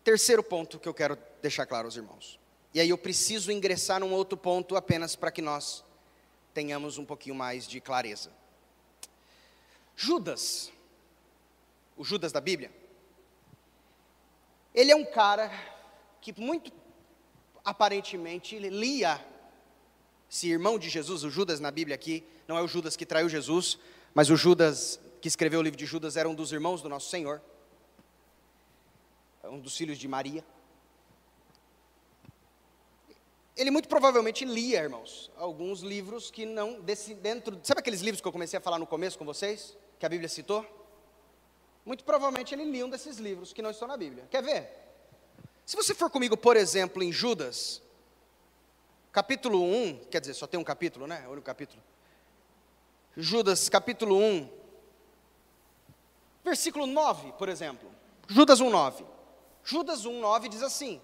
[0.04, 2.40] Terceiro ponto que eu quero deixar claro aos irmãos.
[2.76, 5.84] E aí eu preciso ingressar num outro ponto apenas para que nós
[6.54, 8.30] tenhamos um pouquinho mais de clareza.
[9.96, 10.72] Judas,
[11.98, 12.72] o Judas da Bíblia,
[14.76, 15.52] ele é um cara
[16.22, 16.72] que muito
[17.66, 19.20] aparentemente lia,
[20.30, 23.28] se irmão de Jesus, o Judas na Bíblia aqui, não é o Judas que traiu
[23.28, 23.80] Jesus,
[24.14, 27.10] mas o Judas que escreveu o livro de Judas era um dos irmãos do nosso
[27.10, 27.42] Senhor,
[29.44, 30.42] um dos filhos de Maria.
[33.58, 38.28] Ele muito provavelmente lia, irmãos, alguns livros que não, desse, dentro, sabe aqueles livros que
[38.28, 39.76] eu comecei a falar no começo com vocês?
[40.00, 40.66] que a Bíblia citou?
[41.86, 44.26] Muito provavelmente ele lia um desses livros que não estão na Bíblia.
[44.32, 44.70] Quer ver?
[45.66, 47.82] Se você for comigo, por exemplo, em Judas,
[49.12, 51.24] capítulo 1, quer dizer, só tem um capítulo, né?
[51.26, 51.84] É o capítulo.
[53.18, 54.57] Judas, capítulo 1,
[56.48, 57.90] versículo 9, por exemplo.
[58.28, 59.06] Judas 1, 9.
[59.64, 61.02] Judas 1, 9 diz assim: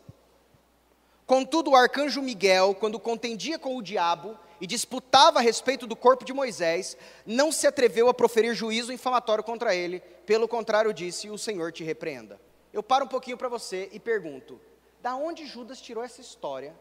[1.25, 6.23] Contudo, o arcanjo Miguel, quando contendia com o diabo, e disputava a respeito do corpo
[6.23, 11.37] de Moisés, não se atreveu a proferir juízo infamatório contra ele, pelo contrário disse: "O
[11.37, 12.39] Senhor te repreenda".
[12.71, 14.59] Eu paro um pouquinho para você e pergunto:
[15.01, 16.73] da onde Judas tirou essa história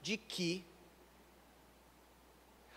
[0.00, 0.64] de que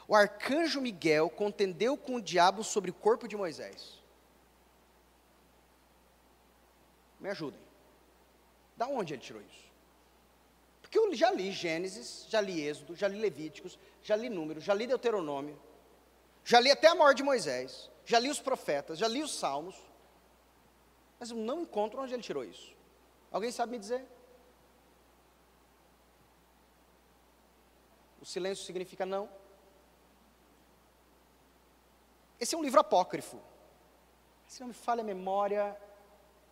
[0.08, 3.98] o arcanjo Miguel contendeu com o diabo sobre o corpo de Moisés?
[7.19, 7.60] Me ajudem.
[8.77, 9.69] Da onde ele tirou isso?
[10.82, 14.73] Porque eu já li Gênesis, já li Êxodo, já li Levíticos, já li Números, já
[14.73, 15.62] li Deuteronômio,
[16.43, 19.75] já li até a morte de Moisés, já li os profetas, já li os Salmos,
[21.19, 22.73] mas eu não encontro onde ele tirou isso.
[23.32, 24.03] Alguém sabe me dizer?
[28.21, 29.29] O silêncio significa não.
[32.39, 33.39] Esse é um livro apócrifo.
[34.47, 35.77] Se não me falha a memória,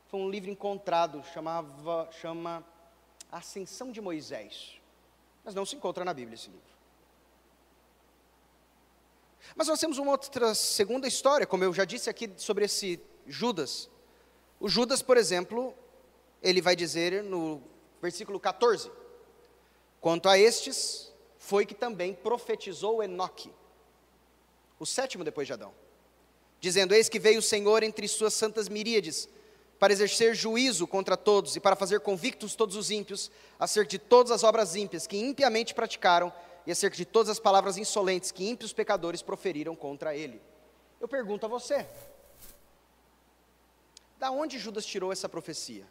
[0.07, 2.65] foi um livro encontrado, chamava, chama
[3.31, 4.79] Ascensão de Moisés.
[5.43, 6.77] Mas não se encontra na Bíblia esse livro.
[9.55, 13.89] Mas nós temos uma outra segunda história, como eu já disse aqui sobre esse Judas.
[14.59, 15.73] O Judas, por exemplo,
[16.41, 17.61] ele vai dizer no
[18.01, 18.91] versículo 14:
[19.99, 23.51] Quanto a estes, foi que também profetizou Enoque,
[24.79, 25.73] o sétimo depois de Adão,
[26.59, 29.29] dizendo: Eis que veio o Senhor entre suas santas miríades,
[29.79, 34.31] para exercer juízo contra todos e para fazer convictos todos os ímpios acerca de todas
[34.31, 36.33] as obras ímpias que impiamente praticaram
[36.65, 40.41] e acerca de todas as palavras insolentes que ímpios pecadores proferiram contra ele.
[40.99, 41.87] Eu pergunto a você:
[44.17, 45.87] da onde Judas tirou essa profecia?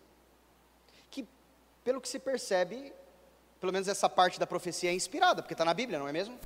[1.10, 1.26] Que,
[1.84, 2.92] pelo que se percebe,
[3.60, 6.38] pelo menos essa parte da profecia é inspirada, porque está na Bíblia, não é mesmo?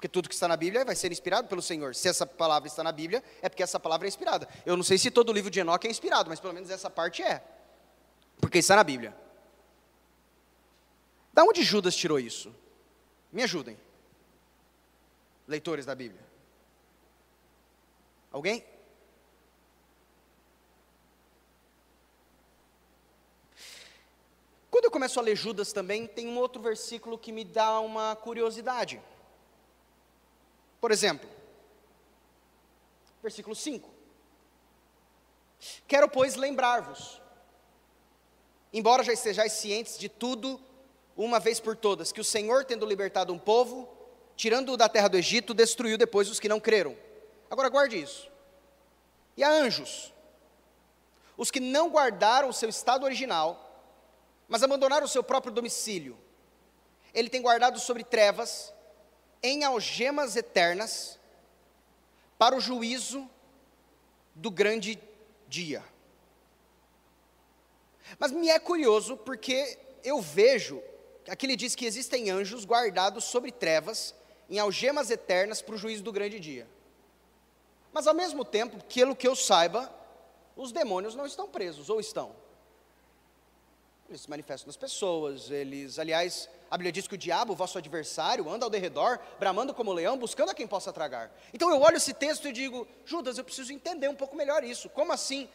[0.00, 1.94] Porque tudo que está na Bíblia vai ser inspirado pelo Senhor.
[1.94, 4.48] Se essa palavra está na Bíblia, é porque essa palavra é inspirada.
[4.64, 6.88] Eu não sei se todo o livro de Enoque é inspirado, mas pelo menos essa
[6.88, 7.44] parte é.
[8.40, 9.14] Porque está na Bíblia.
[11.34, 12.50] Da onde Judas tirou isso?
[13.30, 13.78] Me ajudem.
[15.46, 16.24] Leitores da Bíblia.
[18.32, 18.64] Alguém?
[24.70, 28.16] Quando eu começo a ler Judas também, tem um outro versículo que me dá uma
[28.16, 28.98] curiosidade.
[30.80, 31.28] Por exemplo,
[33.22, 33.88] versículo 5.
[35.86, 37.20] Quero, pois, lembrar-vos,
[38.72, 40.60] embora já estejais cientes de tudo,
[41.16, 43.88] uma vez por todas, que o Senhor, tendo libertado um povo,
[44.36, 46.96] tirando-o da terra do Egito, destruiu depois os que não creram.
[47.50, 48.30] Agora guarde isso.
[49.36, 50.14] E a anjos?
[51.36, 53.66] Os que não guardaram o seu estado original,
[54.48, 56.16] mas abandonaram o seu próprio domicílio.
[57.12, 58.72] Ele tem guardado sobre trevas,
[59.42, 61.18] em algemas eternas,
[62.38, 63.28] para o juízo
[64.34, 64.98] do grande
[65.48, 65.84] dia.
[68.18, 70.82] Mas me é curioso porque eu vejo,
[71.28, 74.14] aqui ele diz que existem anjos guardados sobre trevas,
[74.48, 76.66] em algemas eternas para o juízo do grande dia.
[77.92, 79.92] Mas ao mesmo tempo, pelo que eu saiba,
[80.56, 82.34] os demônios não estão presos, ou estão?
[84.10, 88.50] Eles se manifestam nas pessoas, eles, aliás, a Bíblia diz que o diabo, vosso adversário,
[88.50, 91.30] anda ao derredor, bramando como leão, buscando a quem possa tragar.
[91.54, 94.88] Então eu olho esse texto e digo, Judas, eu preciso entender um pouco melhor isso.
[94.90, 95.48] Como assim?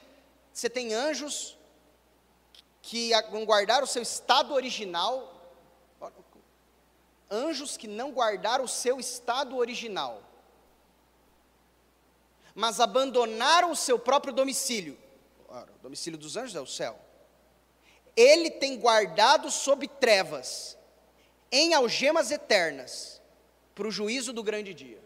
[0.54, 1.58] Você tem anjos
[2.82, 5.34] que vão guardar o seu estado original,
[7.30, 10.24] anjos que não guardaram o seu estado original,
[12.54, 14.98] mas abandonaram o seu próprio domicílio.
[15.50, 17.05] O domicílio dos anjos é o céu.
[18.16, 20.78] Ele tem guardado sob trevas,
[21.52, 23.22] em algemas eternas,
[23.74, 25.04] para o juízo do grande dia.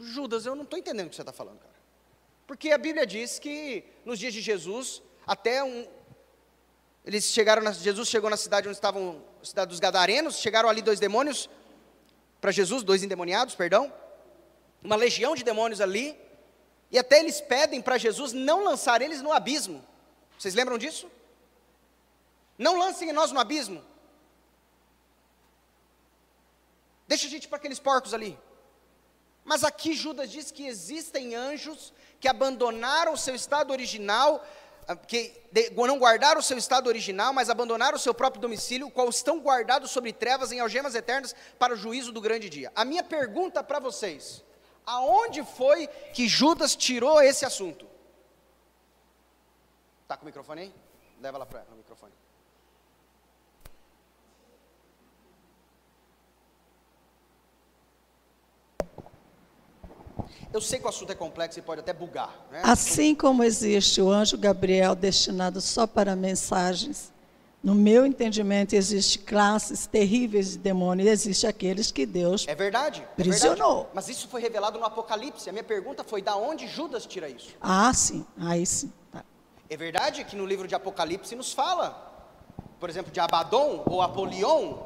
[0.00, 1.74] Judas, eu não estou entendendo o que você está falando, cara.
[2.46, 5.86] Porque a Bíblia diz que nos dias de Jesus, até um.
[7.04, 11.00] Eles chegaram, na, Jesus chegou na cidade onde estavam, cidade dos Gadarenos, chegaram ali dois
[11.00, 11.48] demônios
[12.40, 13.92] para Jesus, dois endemoniados, perdão,
[14.82, 16.18] uma legião de demônios ali,
[16.90, 19.84] e até eles pedem para Jesus não lançar eles no abismo.
[20.38, 21.10] Vocês lembram disso?
[22.58, 23.82] Não lancem nós no abismo.
[27.06, 28.38] Deixa a gente para aqueles porcos ali.
[29.44, 34.46] Mas aqui Judas diz que existem anjos que abandonaram o seu estado original,
[34.86, 35.32] ah, que
[35.74, 39.40] não guardaram o seu estado original, mas abandonaram o seu próprio domicílio, o qual estão
[39.40, 42.70] guardados sobre trevas em algemas eternas para o juízo do grande dia.
[42.76, 44.44] A minha pergunta para vocês:
[44.90, 47.86] aonde foi que Judas tirou esse assunto?
[50.02, 50.74] Está com o microfone aí?
[51.20, 52.12] Leva lá para o microfone.
[60.52, 62.34] Eu sei que o assunto é complexo e pode até bugar.
[62.50, 62.60] Né?
[62.64, 67.12] Assim como existe o anjo Gabriel destinado só para mensagens,
[67.62, 73.06] no meu entendimento, existe classes terríveis de demônios, e existe aqueles que Deus é verdade,
[73.16, 73.52] prisionou.
[73.52, 73.90] É verdade.
[73.94, 75.48] Mas isso foi revelado no Apocalipse.
[75.48, 77.54] A minha pergunta foi: da onde Judas tira isso?
[77.60, 78.90] Ah, sim, aí sim.
[79.12, 79.22] Tá.
[79.68, 81.90] É verdade que no livro de Apocalipse nos fala,
[82.78, 84.78] por exemplo, de Abaddon ou Apolion,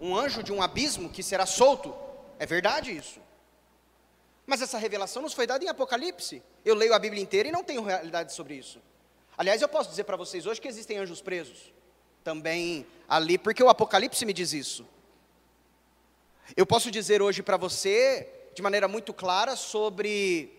[0.00, 1.94] um anjo de um abismo que será solto.
[2.36, 3.20] É verdade isso.
[4.44, 6.42] Mas essa revelação nos foi dada em Apocalipse.
[6.64, 8.80] Eu leio a Bíblia inteira e não tenho realidade sobre isso.
[9.38, 11.72] Aliás, eu posso dizer para vocês hoje que existem anjos presos
[12.22, 14.86] também ali, porque o Apocalipse me diz isso.
[16.56, 20.52] Eu posso dizer hoje para você, de maneira muito clara, sobre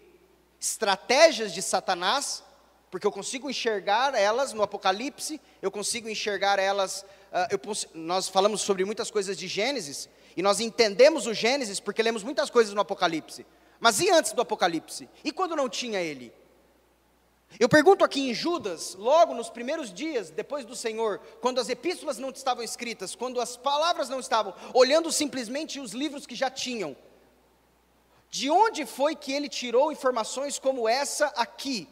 [0.59, 2.43] estratégias de Satanás,
[2.89, 7.01] porque eu consigo enxergar elas no Apocalipse, eu consigo enxergar elas.
[7.31, 7.59] Uh, eu,
[7.93, 12.49] nós falamos sobre muitas coisas de Gênesis, e nós entendemos o Gênesis porque lemos muitas
[12.49, 13.45] coisas no Apocalipse.
[13.79, 15.09] Mas e antes do Apocalipse?
[15.23, 16.33] E quando não tinha ele?
[17.59, 22.17] Eu pergunto aqui em Judas, logo nos primeiros dias depois do Senhor, quando as epístolas
[22.17, 26.95] não estavam escritas, quando as palavras não estavam, olhando simplesmente os livros que já tinham,
[28.29, 31.87] de onde foi que ele tirou informações como essa aqui?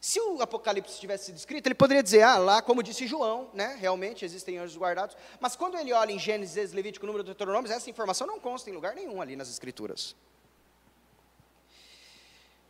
[0.00, 3.76] Se o Apocalipse tivesse sido escrito, ele poderia dizer, ah, lá, como disse João, né,
[3.78, 5.16] realmente existem anjos guardados.
[5.40, 8.94] Mas quando ele olha em Gênesis, Levítico, Número, Deuteronômio, essa informação não consta em lugar
[8.94, 10.14] nenhum ali nas Escrituras.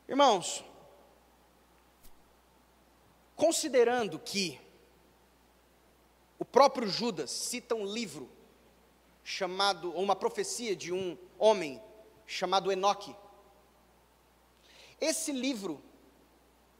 [0.09, 0.65] Irmãos,
[3.37, 4.59] considerando que
[6.39, 8.29] o próprio Judas cita um livro
[9.23, 11.83] chamado, ou uma profecia de um homem
[12.27, 13.15] chamado Enoque.
[15.01, 15.83] Esse livro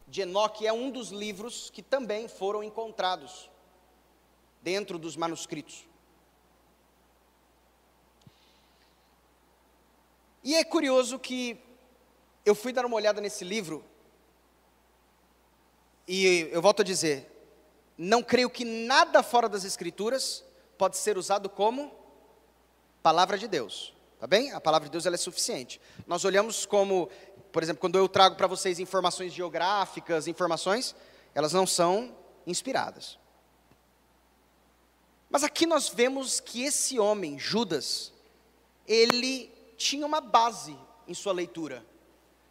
[0.09, 3.51] de Enoque é um dos livros que também foram encontrados
[4.63, 5.87] dentro dos manuscritos.
[10.43, 11.61] E é curioso que
[12.45, 13.85] eu fui dar uma olhada nesse livro,
[16.07, 17.31] e eu volto a dizer,
[17.99, 20.45] não creio que nada fora das Escrituras
[20.79, 21.93] pode ser usado como
[23.03, 23.95] palavra de Deus.
[24.19, 24.53] Tá bem?
[24.53, 25.81] A palavra de Deus ela é suficiente.
[26.07, 27.11] Nós olhamos como,
[27.53, 30.95] por exemplo, quando eu trago para vocês informações geográficas, informações,
[31.35, 33.19] elas não são inspiradas.
[35.29, 38.13] Mas aqui nós vemos que esse homem, Judas,
[38.87, 40.77] ele tinha uma base
[41.07, 41.85] em sua leitura.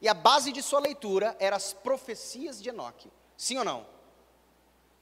[0.01, 3.09] E a base de sua leitura eram as profecias de Enoque.
[3.37, 3.85] Sim ou não?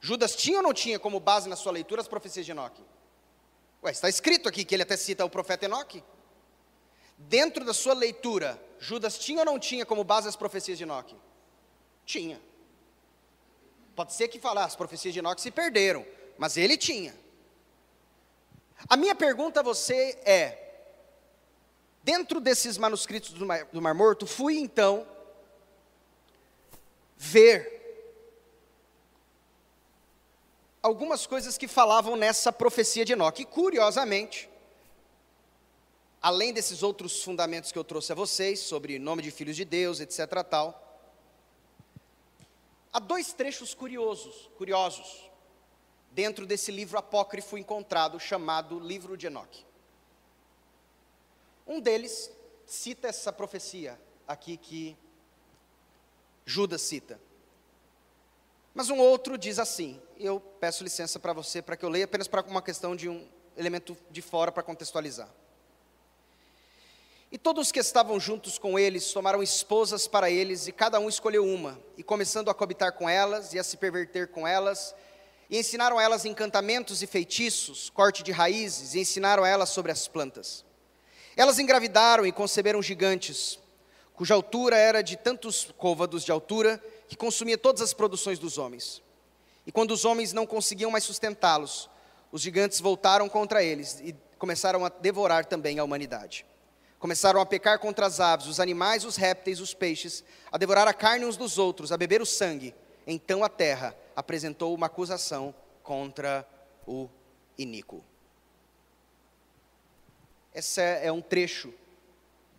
[0.00, 2.82] Judas tinha ou não tinha como base na sua leitura as profecias de Enoque?
[3.82, 6.02] Ué, está escrito aqui que ele até cita o profeta Enoque.
[7.16, 11.16] Dentro da sua leitura, Judas tinha ou não tinha como base as profecias de Enoque?
[12.04, 12.40] Tinha.
[13.94, 16.04] Pode ser que falar, as profecias de Enoque se perderam,
[16.36, 17.14] mas ele tinha.
[18.88, 20.58] A minha pergunta a você é:
[22.02, 25.06] dentro desses manuscritos do Mar, do Mar Morto, fui então
[27.16, 27.73] ver
[30.84, 33.40] algumas coisas que falavam nessa profecia de Enoque.
[33.40, 34.50] E, curiosamente,
[36.20, 39.98] além desses outros fundamentos que eu trouxe a vocês, sobre nome de filhos de Deus,
[39.98, 40.44] etc.
[40.44, 41.00] tal,
[42.92, 45.30] há dois trechos curiosos, curiosos
[46.10, 49.64] dentro desse livro apócrifo encontrado chamado Livro de Enoque.
[51.66, 52.30] Um deles
[52.66, 54.94] cita essa profecia aqui que
[56.44, 57.18] Judas cita.
[58.74, 62.26] Mas um outro diz assim, eu peço licença para você para que eu leia apenas
[62.26, 63.24] para uma questão de um
[63.56, 65.28] elemento de fora para contextualizar.
[67.30, 71.44] E todos que estavam juntos com eles tomaram esposas para eles, e cada um escolheu
[71.44, 74.94] uma, e começando a cobitar com elas e a se perverter com elas,
[75.50, 79.90] e ensinaram a elas encantamentos e feitiços, corte de raízes, e ensinaram a elas sobre
[79.90, 80.64] as plantas.
[81.36, 83.58] Elas engravidaram e conceberam gigantes,
[84.14, 89.02] cuja altura era de tantos côvados de altura, que consumia todas as produções dos homens.
[89.66, 91.88] E quando os homens não conseguiam mais sustentá-los,
[92.30, 96.44] os gigantes voltaram contra eles e começaram a devorar também a humanidade.
[96.98, 100.94] Começaram a pecar contra as aves, os animais, os répteis, os peixes, a devorar a
[100.94, 102.74] carne uns dos outros, a beber o sangue.
[103.06, 106.48] Então a terra apresentou uma acusação contra
[106.86, 107.08] o
[107.58, 108.02] iníquo.
[110.54, 111.74] Esse é um trecho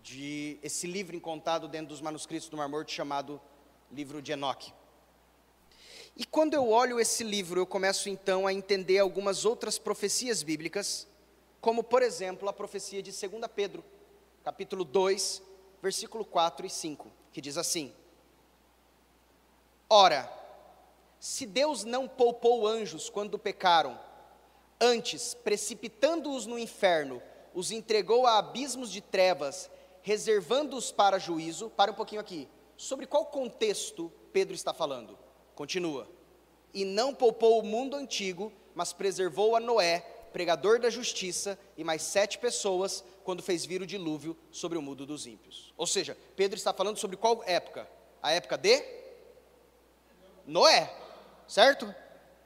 [0.03, 3.41] de esse livro encontrado dentro dos manuscritos do Mar Morto chamado
[3.95, 4.73] Livro de Enoque.
[6.17, 11.07] E quando eu olho esse livro, eu começo então a entender algumas outras profecias bíblicas,
[11.61, 13.85] como por exemplo a profecia de 2 Pedro,
[14.43, 15.41] capítulo 2,
[15.81, 17.93] versículo 4 e 5, que diz assim:
[19.89, 20.29] Ora,
[21.17, 23.97] se Deus não poupou anjos quando pecaram,
[24.79, 27.23] antes, precipitando-os no inferno,
[27.53, 29.69] os entregou a abismos de trevas,
[30.01, 31.69] reservando-os para juízo.
[31.69, 32.49] Para um pouquinho aqui.
[32.77, 35.17] Sobre qual contexto Pedro está falando?
[35.53, 36.07] Continua.
[36.73, 39.99] E não poupou o mundo antigo, mas preservou a Noé,
[40.33, 45.05] pregador da justiça, e mais sete pessoas, quando fez vir o dilúvio sobre o mundo
[45.05, 45.73] dos ímpios.
[45.77, 47.89] Ou seja, Pedro está falando sobre qual época?
[48.21, 48.83] A época de
[50.45, 51.05] Noé
[51.47, 51.93] certo?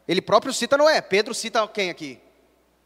[0.07, 1.01] Ele próprio cita Noé.
[1.01, 2.19] Pedro cita quem aqui?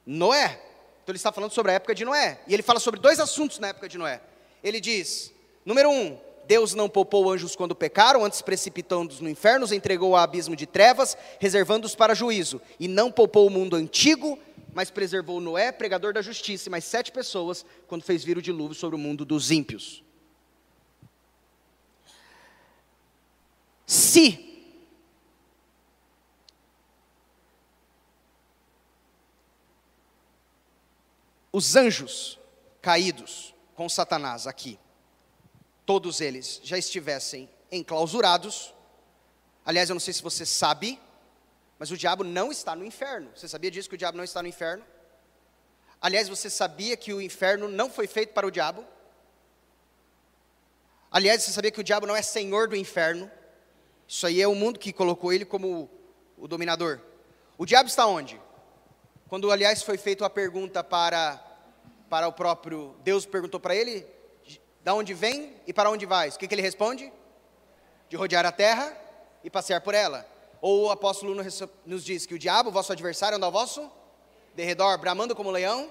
[0.06, 0.60] Noé.
[1.02, 2.40] Então ele está falando sobre a época de Noé.
[2.48, 4.22] E ele fala sobre dois assuntos na época de Noé.
[4.64, 5.34] Ele diz:
[5.66, 10.24] número um, Deus não poupou anjos quando pecaram, antes precipitando-os no inferno, os entregou ao
[10.24, 12.62] abismo de trevas, reservando-os para juízo.
[12.80, 14.38] E não poupou o mundo antigo,
[14.74, 18.76] mas preservou Noé, pregador da justiça, e mais sete pessoas, quando fez vir o dilúvio
[18.76, 20.04] sobre o mundo dos ímpios.
[23.86, 24.54] Se
[31.52, 32.40] os anjos
[32.82, 34.80] caídos com Satanás aqui,
[35.86, 38.74] todos eles já estivessem enclausurados.
[39.66, 41.00] Aliás, eu não sei se você sabe,
[41.80, 43.32] mas o diabo não está no inferno.
[43.36, 44.84] Você sabia disso que o diabo não está no inferno?
[46.02, 48.86] Aliás, você sabia que o inferno não foi feito para o diabo?
[51.10, 53.30] Aliás, você sabia que o diabo não é senhor do inferno?
[54.08, 55.90] Isso aí é o mundo que colocou ele como
[56.38, 57.00] o dominador.
[57.58, 58.40] O diabo está onde?
[59.28, 61.38] Quando, aliás, foi feita a pergunta para,
[62.10, 64.06] para o próprio Deus, perguntou para ele:
[64.84, 66.36] da onde vem e para onde vais?
[66.36, 67.12] O que, que ele responde?
[68.10, 68.96] De rodear a terra
[69.44, 70.28] e passear por ela.
[70.62, 71.36] Ou o apóstolo
[71.86, 73.90] nos diz que o diabo, vosso adversário, anda ao vosso
[74.54, 75.90] derredor, bramando como leão,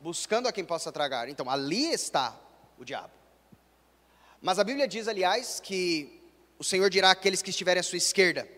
[0.00, 1.28] buscando a quem possa tragar.
[1.28, 2.38] Então, ali está
[2.78, 3.12] o diabo.
[4.40, 6.22] Mas a Bíblia diz, aliás, que
[6.58, 8.48] o Senhor dirá àqueles que estiverem à sua esquerda: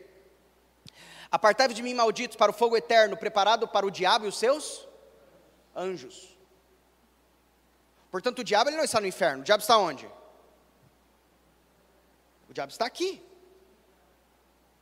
[1.30, 4.86] Apartai-vos de mim, malditos, para o fogo eterno, preparado para o diabo e os seus
[5.74, 6.37] anjos.
[8.10, 9.42] Portanto, o diabo ele não está no inferno.
[9.42, 10.06] O diabo está onde?
[12.48, 13.22] O diabo está aqui.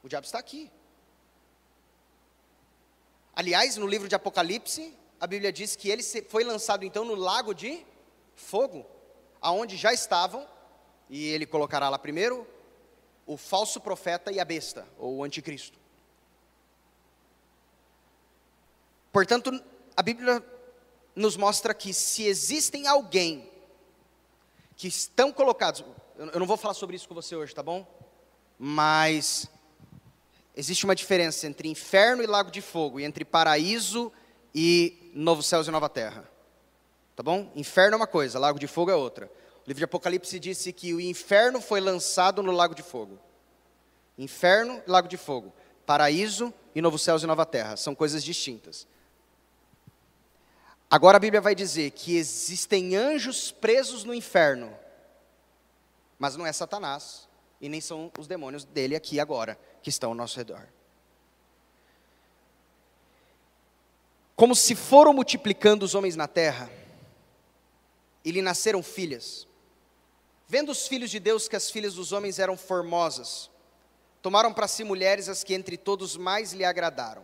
[0.03, 0.71] O diabo está aqui.
[3.35, 7.53] Aliás, no livro de Apocalipse, a Bíblia diz que ele foi lançado então no lago
[7.53, 7.85] de
[8.35, 8.87] fogo,
[9.41, 10.47] aonde já estavam,
[11.11, 12.47] e ele colocará lá primeiro
[13.27, 15.79] o falso profeta e a besta, ou o anticristo.
[19.13, 19.51] Portanto,
[19.97, 20.45] a Bíblia
[21.17, 23.51] nos mostra que se existem alguém
[24.77, 25.83] que estão colocados,
[26.19, 27.87] eu não vou falar sobre isso com você hoje, tá bom?
[28.59, 29.49] Mas
[30.55, 34.13] existe uma diferença entre inferno e lago de fogo, e entre paraíso
[34.55, 36.31] e novo céus e nova terra.
[37.15, 37.51] Tá bom?
[37.57, 39.31] Inferno é uma coisa, lago de fogo é outra.
[39.65, 43.19] O livro de Apocalipse disse que o inferno foi lançado no lago de fogo.
[44.19, 45.53] Inferno e lago de fogo.
[45.87, 47.77] Paraíso e novo céus e nova terra.
[47.77, 48.87] São coisas distintas.
[50.97, 54.75] Agora a Bíblia vai dizer que existem anjos presos no inferno.
[56.19, 57.29] Mas não é Satanás.
[57.61, 60.67] E nem são os demônios dele aqui agora, que estão ao nosso redor.
[64.35, 66.71] Como se foram multiplicando os homens na terra,
[68.25, 69.47] e lhe nasceram filhas.
[70.49, 73.51] Vendo os filhos de Deus que as filhas dos homens eram formosas,
[74.23, 77.23] tomaram para si mulheres as que entre todos mais lhe agradaram.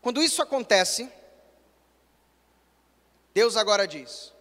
[0.00, 1.10] Quando isso acontece,
[3.36, 4.32] Deus agora diz: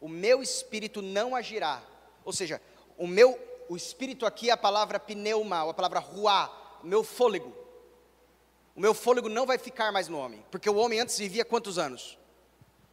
[0.00, 1.82] O meu espírito não agirá.
[2.24, 2.58] Ou seja,
[2.96, 3.38] o meu
[3.68, 7.54] o espírito aqui é a palavra pneuma, ou a palavra ruá, o meu fôlego.
[8.74, 11.76] O meu fôlego não vai ficar mais no homem, porque o homem antes vivia quantos
[11.76, 12.18] anos?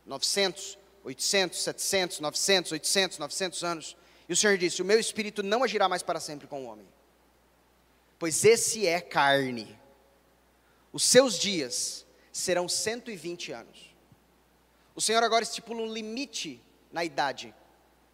[0.06, 3.98] 900, 800, 700, 900, 800, 900 anos.
[4.28, 6.88] E o Senhor disse: O meu espírito não agirá mais para sempre com o homem,
[8.20, 9.80] pois esse é carne.
[10.92, 13.97] Os seus dias serão 120 anos.
[14.98, 16.60] O Senhor agora estipula um limite
[16.92, 17.54] na idade,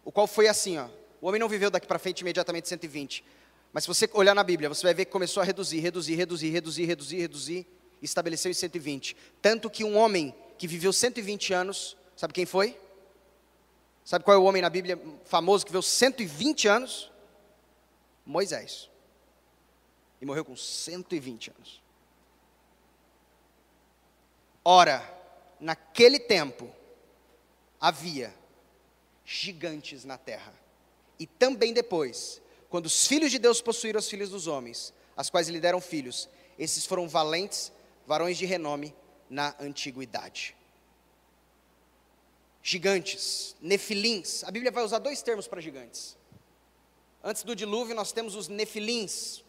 [0.04, 0.86] o qual foi assim: ó,
[1.18, 3.24] o homem não viveu daqui para frente imediatamente 120.
[3.72, 6.50] Mas se você olhar na Bíblia, você vai ver que começou a reduzir, reduzir, reduzir,
[6.50, 7.66] reduzir, reduzir, reduzir,
[8.02, 9.16] e estabeleceu em 120.
[9.40, 12.78] Tanto que um homem que viveu 120 anos, sabe quem foi?
[14.04, 17.10] Sabe qual é o homem na Bíblia famoso que viveu 120 anos?
[18.26, 18.90] Moisés.
[20.20, 21.82] E morreu com 120 anos.
[24.62, 25.23] Ora,
[25.64, 26.70] naquele tempo,
[27.80, 28.34] havia
[29.24, 30.52] gigantes na terra.
[31.18, 35.48] E também depois, quando os filhos de Deus possuíram os filhos dos homens, as quais
[35.48, 37.72] lhe deram filhos, esses foram valentes,
[38.06, 38.94] varões de renome
[39.30, 40.54] na antiguidade.
[42.62, 44.44] Gigantes, nefilins.
[44.44, 46.14] A Bíblia vai usar dois termos para gigantes.
[47.22, 49.42] Antes do dilúvio, nós temos os nefilins.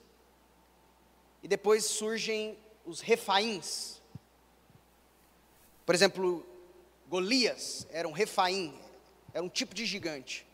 [1.43, 4.01] E depois surgem os refaíns.
[5.85, 6.45] Por exemplo,
[7.07, 8.77] Golias era um refaim,
[9.33, 10.45] era um tipo de gigante.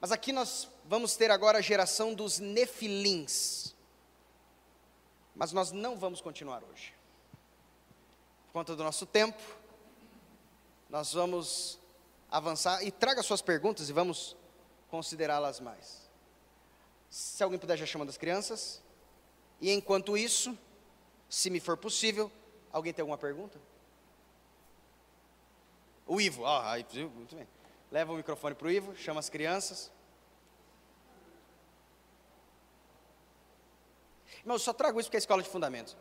[0.00, 3.74] Mas aqui nós vamos ter agora a geração dos nefilins.
[5.34, 6.94] Mas nós não vamos continuar hoje.
[8.46, 9.40] Por conta do nosso tempo,
[10.88, 11.78] nós vamos
[12.30, 14.36] avançar e traga suas perguntas e vamos
[14.88, 16.08] considerá-las mais.
[17.10, 18.82] Se alguém puder já chamando as crianças.
[19.60, 20.56] E enquanto isso,
[21.28, 22.32] se me for possível,
[22.72, 23.60] alguém tem alguma pergunta?
[26.10, 26.74] O Ivo, ah,
[27.14, 27.46] muito bem.
[27.88, 29.92] Leva o microfone para o Ivo, chama as crianças.
[34.40, 35.96] Irmão, eu só trago isso porque é escola de fundamentos.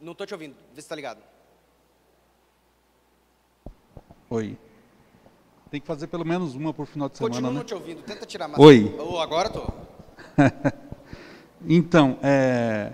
[0.00, 1.20] Não estou te ouvindo, vê se está ligado.
[4.30, 4.56] Oi.
[5.68, 7.58] Tem que fazer pelo menos uma por final de semana, Continuo né?
[7.58, 8.62] não te ouvindo, tenta tirar mais.
[8.62, 8.94] Oi.
[9.00, 9.66] Oh, agora estou.
[11.66, 12.92] Então, é,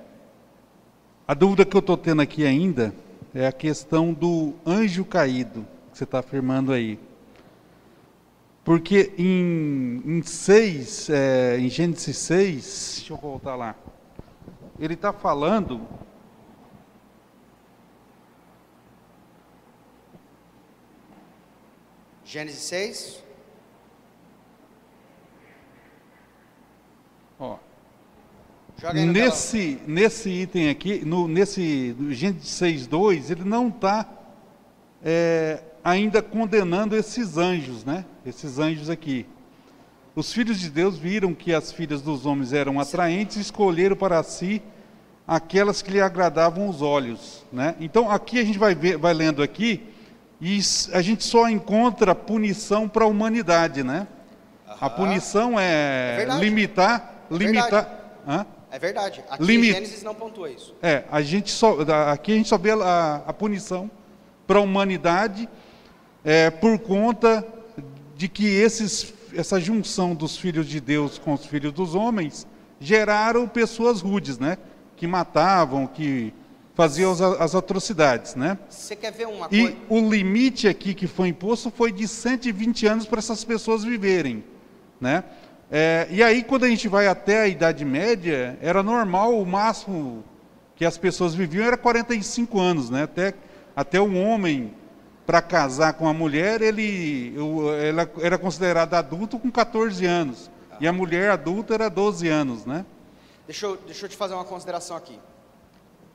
[1.26, 2.94] a dúvida que eu estou tendo aqui ainda
[3.34, 6.98] é a questão do anjo caído, que você está afirmando aí.
[8.64, 13.74] Porque em, em 6, é, em Gênesis 6, deixa eu voltar lá,
[14.78, 15.86] ele está falando
[22.24, 23.30] Gênesis 6.
[27.40, 27.56] ó,
[28.94, 34.06] Nesse, nesse item aqui, no, nesse no Gênesis 6.2, ele não está
[35.84, 38.04] ainda condenando esses anjos, né?
[38.24, 39.26] Esses anjos aqui.
[40.14, 44.22] Os filhos de Deus viram que as filhas dos homens eram atraentes e escolheram para
[44.22, 44.60] si
[45.26, 47.76] aquelas que lhe agradavam os olhos, né?
[47.80, 49.86] Então aqui a gente vai, ver, vai lendo aqui
[50.40, 50.58] e
[50.92, 54.08] a gente só encontra punição para a humanidade, né?
[54.66, 54.96] A Aham.
[54.96, 57.88] punição É é, limitar, É limitar.
[58.26, 58.46] Hã?
[58.70, 59.22] É verdade.
[59.28, 59.72] Aqui Limite.
[59.74, 60.74] Gênesis não pontua isso.
[60.82, 61.76] É, a gente só,
[62.10, 63.90] aqui a gente só vê a, a punição
[64.46, 65.48] para a humanidade
[66.24, 67.46] é, por conta
[68.16, 72.46] de que esses, essa junção dos filhos de Deus com os filhos dos homens
[72.78, 74.58] geraram pessoas rudes, né?
[74.96, 76.32] Que matavam, que
[76.74, 78.58] faziam as, as atrocidades, né?
[78.68, 79.76] Você quer ver uma E coisa?
[79.88, 84.44] o limite aqui que foi imposto foi de 120 anos para essas pessoas viverem,
[85.00, 85.24] né?
[85.70, 90.24] É, e aí quando a gente vai até a Idade Média, era normal, o máximo
[90.74, 93.04] que as pessoas viviam era 45 anos, né?
[93.04, 93.34] Até,
[93.76, 94.74] até um homem,
[95.26, 97.34] para casar com a mulher, ele,
[97.86, 100.50] ela era considerado adulto com 14 anos.
[100.80, 102.84] E a mulher adulta era 12 anos, né?
[103.46, 105.18] Deixa eu, deixa eu te fazer uma consideração aqui.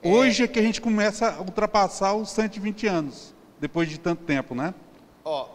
[0.03, 4.53] Hoje é que a gente começa a ultrapassar os 120 anos, depois de tanto tempo,
[4.53, 4.73] né?
[5.23, 5.47] Ó,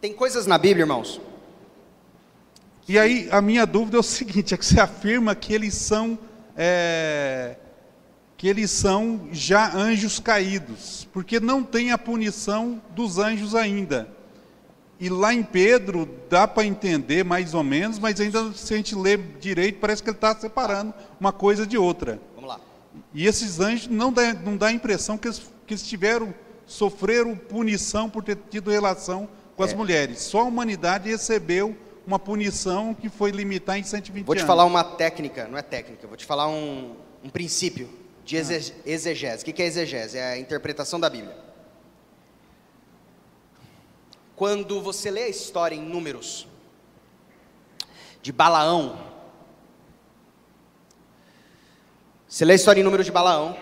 [0.00, 1.20] tem coisas na Bíblia, irmãos.
[2.90, 6.18] E aí a minha dúvida é o seguinte, é que você afirma que eles são
[6.56, 7.54] é,
[8.36, 14.08] que eles são já anjos caídos, porque não tem a punição dos anjos ainda.
[14.98, 18.96] E lá em Pedro dá para entender mais ou menos, mas ainda se a gente
[18.96, 22.20] ler direito, parece que ele está separando uma coisa de outra.
[22.34, 22.60] Vamos lá.
[23.14, 26.34] E esses anjos não dá, não dá a impressão que eles, que eles tiveram,
[26.66, 29.76] sofreram punição por ter tido relação com as É.
[29.76, 30.18] mulheres.
[30.22, 31.76] Só a humanidade recebeu
[32.10, 34.46] uma punição que foi limitar em 120 Vou te anos.
[34.48, 37.88] falar uma técnica, não é técnica, vou te falar um, um princípio
[38.24, 39.42] de exe- exegese.
[39.42, 40.18] O que que é exegese?
[40.18, 41.36] É a interpretação da Bíblia.
[44.34, 46.48] Quando você lê a história em números
[48.20, 48.98] de Balaão,
[52.26, 53.56] você lê a história em números de Balaão,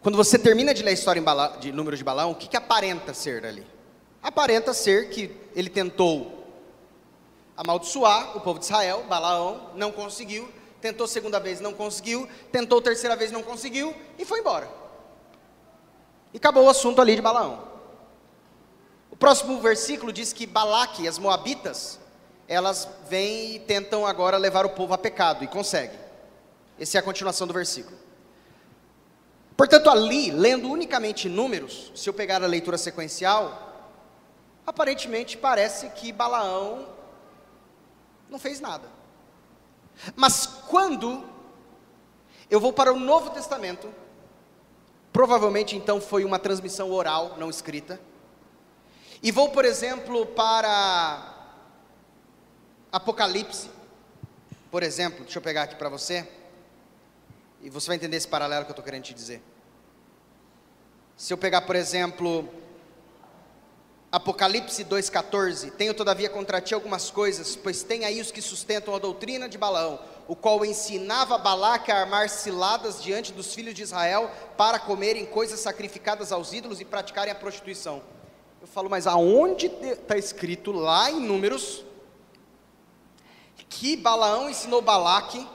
[0.00, 2.48] quando você termina de ler a história em Bala, de números de Balaão, o que,
[2.48, 3.66] que aparenta ser ali?
[4.22, 6.40] Aparenta ser que ele tentou
[7.56, 10.48] amaldiçoar o povo de Israel, Balaão, não conseguiu,
[10.80, 14.68] tentou segunda vez, não conseguiu, tentou terceira vez, não conseguiu, e foi embora.
[16.32, 17.68] E acabou o assunto ali de Balaão.
[19.10, 21.98] O próximo versículo diz que Balaque as moabitas,
[22.48, 25.98] elas vêm e tentam agora levar o povo a pecado, e conseguem.
[26.78, 27.96] Essa é a continuação do versículo.
[29.54, 33.69] Portanto, ali, lendo unicamente números, se eu pegar a leitura sequencial,
[34.66, 36.88] aparentemente parece que Balaão
[38.28, 38.88] não fez nada.
[40.14, 41.24] Mas quando
[42.48, 43.92] eu vou para o Novo Testamento,
[45.12, 48.00] provavelmente então foi uma transmissão oral, não escrita,
[49.22, 51.34] e vou, por exemplo, para
[52.90, 53.70] Apocalipse,
[54.70, 56.26] por exemplo, deixa eu pegar aqui para você,
[57.60, 59.42] e você vai entender esse paralelo que eu estou querendo te dizer.
[61.16, 62.48] Se eu pegar, por exemplo,
[64.12, 68.98] Apocalipse 2,14: Tenho todavia contra ti algumas coisas, pois tem aí os que sustentam a
[68.98, 74.30] doutrina de Balaão, o qual ensinava Balaque a armar ciladas diante dos filhos de Israel
[74.56, 78.02] para comerem coisas sacrificadas aos ídolos e praticarem a prostituição.
[78.60, 81.84] Eu falo, mas aonde está escrito lá em Números
[83.68, 85.48] que Balaão ensinou Balaque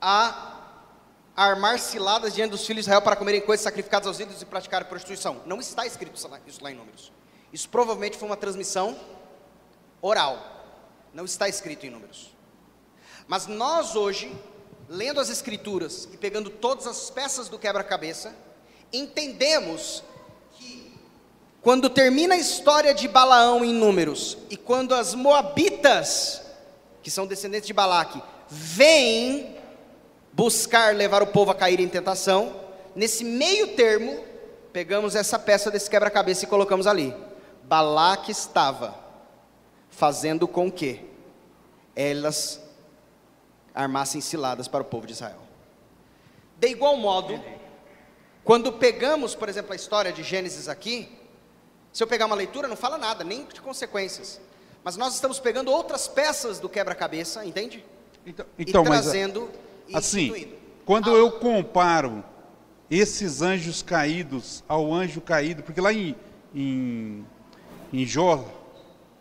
[0.00, 0.51] a
[1.36, 4.88] armar ciladas diante dos filhos de Israel para comerem coisas sacrificadas aos ídolos e praticarem
[4.88, 5.40] prostituição.
[5.46, 6.28] Não está escrito isso
[6.60, 7.12] lá em Números.
[7.52, 8.98] Isso provavelmente foi uma transmissão
[10.00, 10.38] oral.
[11.12, 12.32] Não está escrito em Números.
[13.26, 14.34] Mas nós hoje,
[14.88, 18.34] lendo as Escrituras e pegando todas as peças do quebra-cabeça,
[18.92, 20.02] entendemos
[20.52, 20.92] que
[21.60, 26.42] quando termina a história de Balaão em Números e quando as Moabitas,
[27.02, 29.61] que são descendentes de Balaque, vêm
[30.42, 32.52] buscar levar o povo a cair em tentação,
[32.96, 34.24] nesse meio termo,
[34.72, 37.14] pegamos essa peça desse quebra-cabeça e colocamos ali.
[37.62, 38.92] Balaque estava
[39.88, 41.08] fazendo com que
[41.94, 42.60] elas
[43.72, 45.38] armassem ciladas para o povo de Israel.
[46.58, 47.40] De igual modo,
[48.42, 51.08] quando pegamos, por exemplo, a história de Gênesis aqui,
[51.92, 54.40] se eu pegar uma leitura, não fala nada, nem de consequências.
[54.82, 57.84] Mas nós estamos pegando outras peças do quebra-cabeça, entende?
[58.26, 60.48] Então, e então mas trazendo e assim,
[60.84, 62.24] quando Ah, eu comparo
[62.90, 66.14] esses anjos caídos ao anjo caído, porque lá em,
[66.54, 67.24] em,
[67.92, 68.44] em Jó,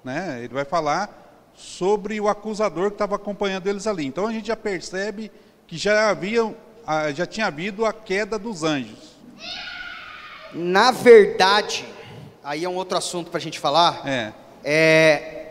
[0.03, 4.05] né, ele vai falar sobre o acusador que estava acompanhando eles ali.
[4.05, 5.31] Então a gente já percebe
[5.67, 6.53] que já havia,
[7.15, 9.11] já tinha havido a queda dos anjos.
[10.53, 11.85] Na verdade,
[12.43, 14.01] aí é um outro assunto para a gente falar.
[14.05, 14.33] É.
[14.63, 15.47] É,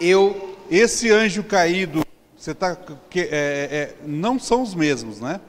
[0.00, 2.02] eu Esse anjo caído,
[2.40, 2.74] você tá,
[3.10, 5.42] que, é, é, não são os mesmos, né?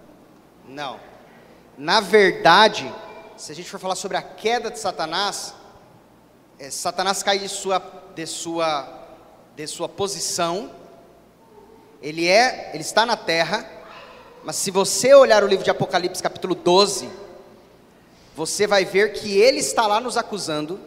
[0.68, 1.00] não.
[1.78, 2.94] Na verdade,
[3.38, 5.56] se a gente for falar sobre a queda de Satanás,
[6.60, 7.82] é, Satanás cai de sua,
[8.14, 9.08] de sua,
[9.56, 10.70] de sua posição.
[12.02, 13.66] Ele é, ele está na terra,
[14.44, 17.10] mas se você olhar o livro de Apocalipse capítulo 12,
[18.36, 20.78] você vai ver que ele está lá nos acusando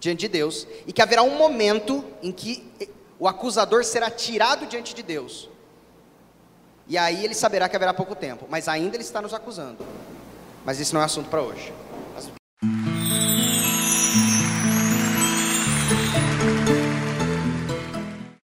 [0.00, 2.68] diante de Deus e que haverá um momento em que
[3.20, 5.48] o acusador será tirado diante de Deus.
[6.88, 9.84] E aí ele saberá que haverá pouco tempo, mas ainda ele está nos acusando.
[10.64, 11.72] Mas isso não é assunto para hoje.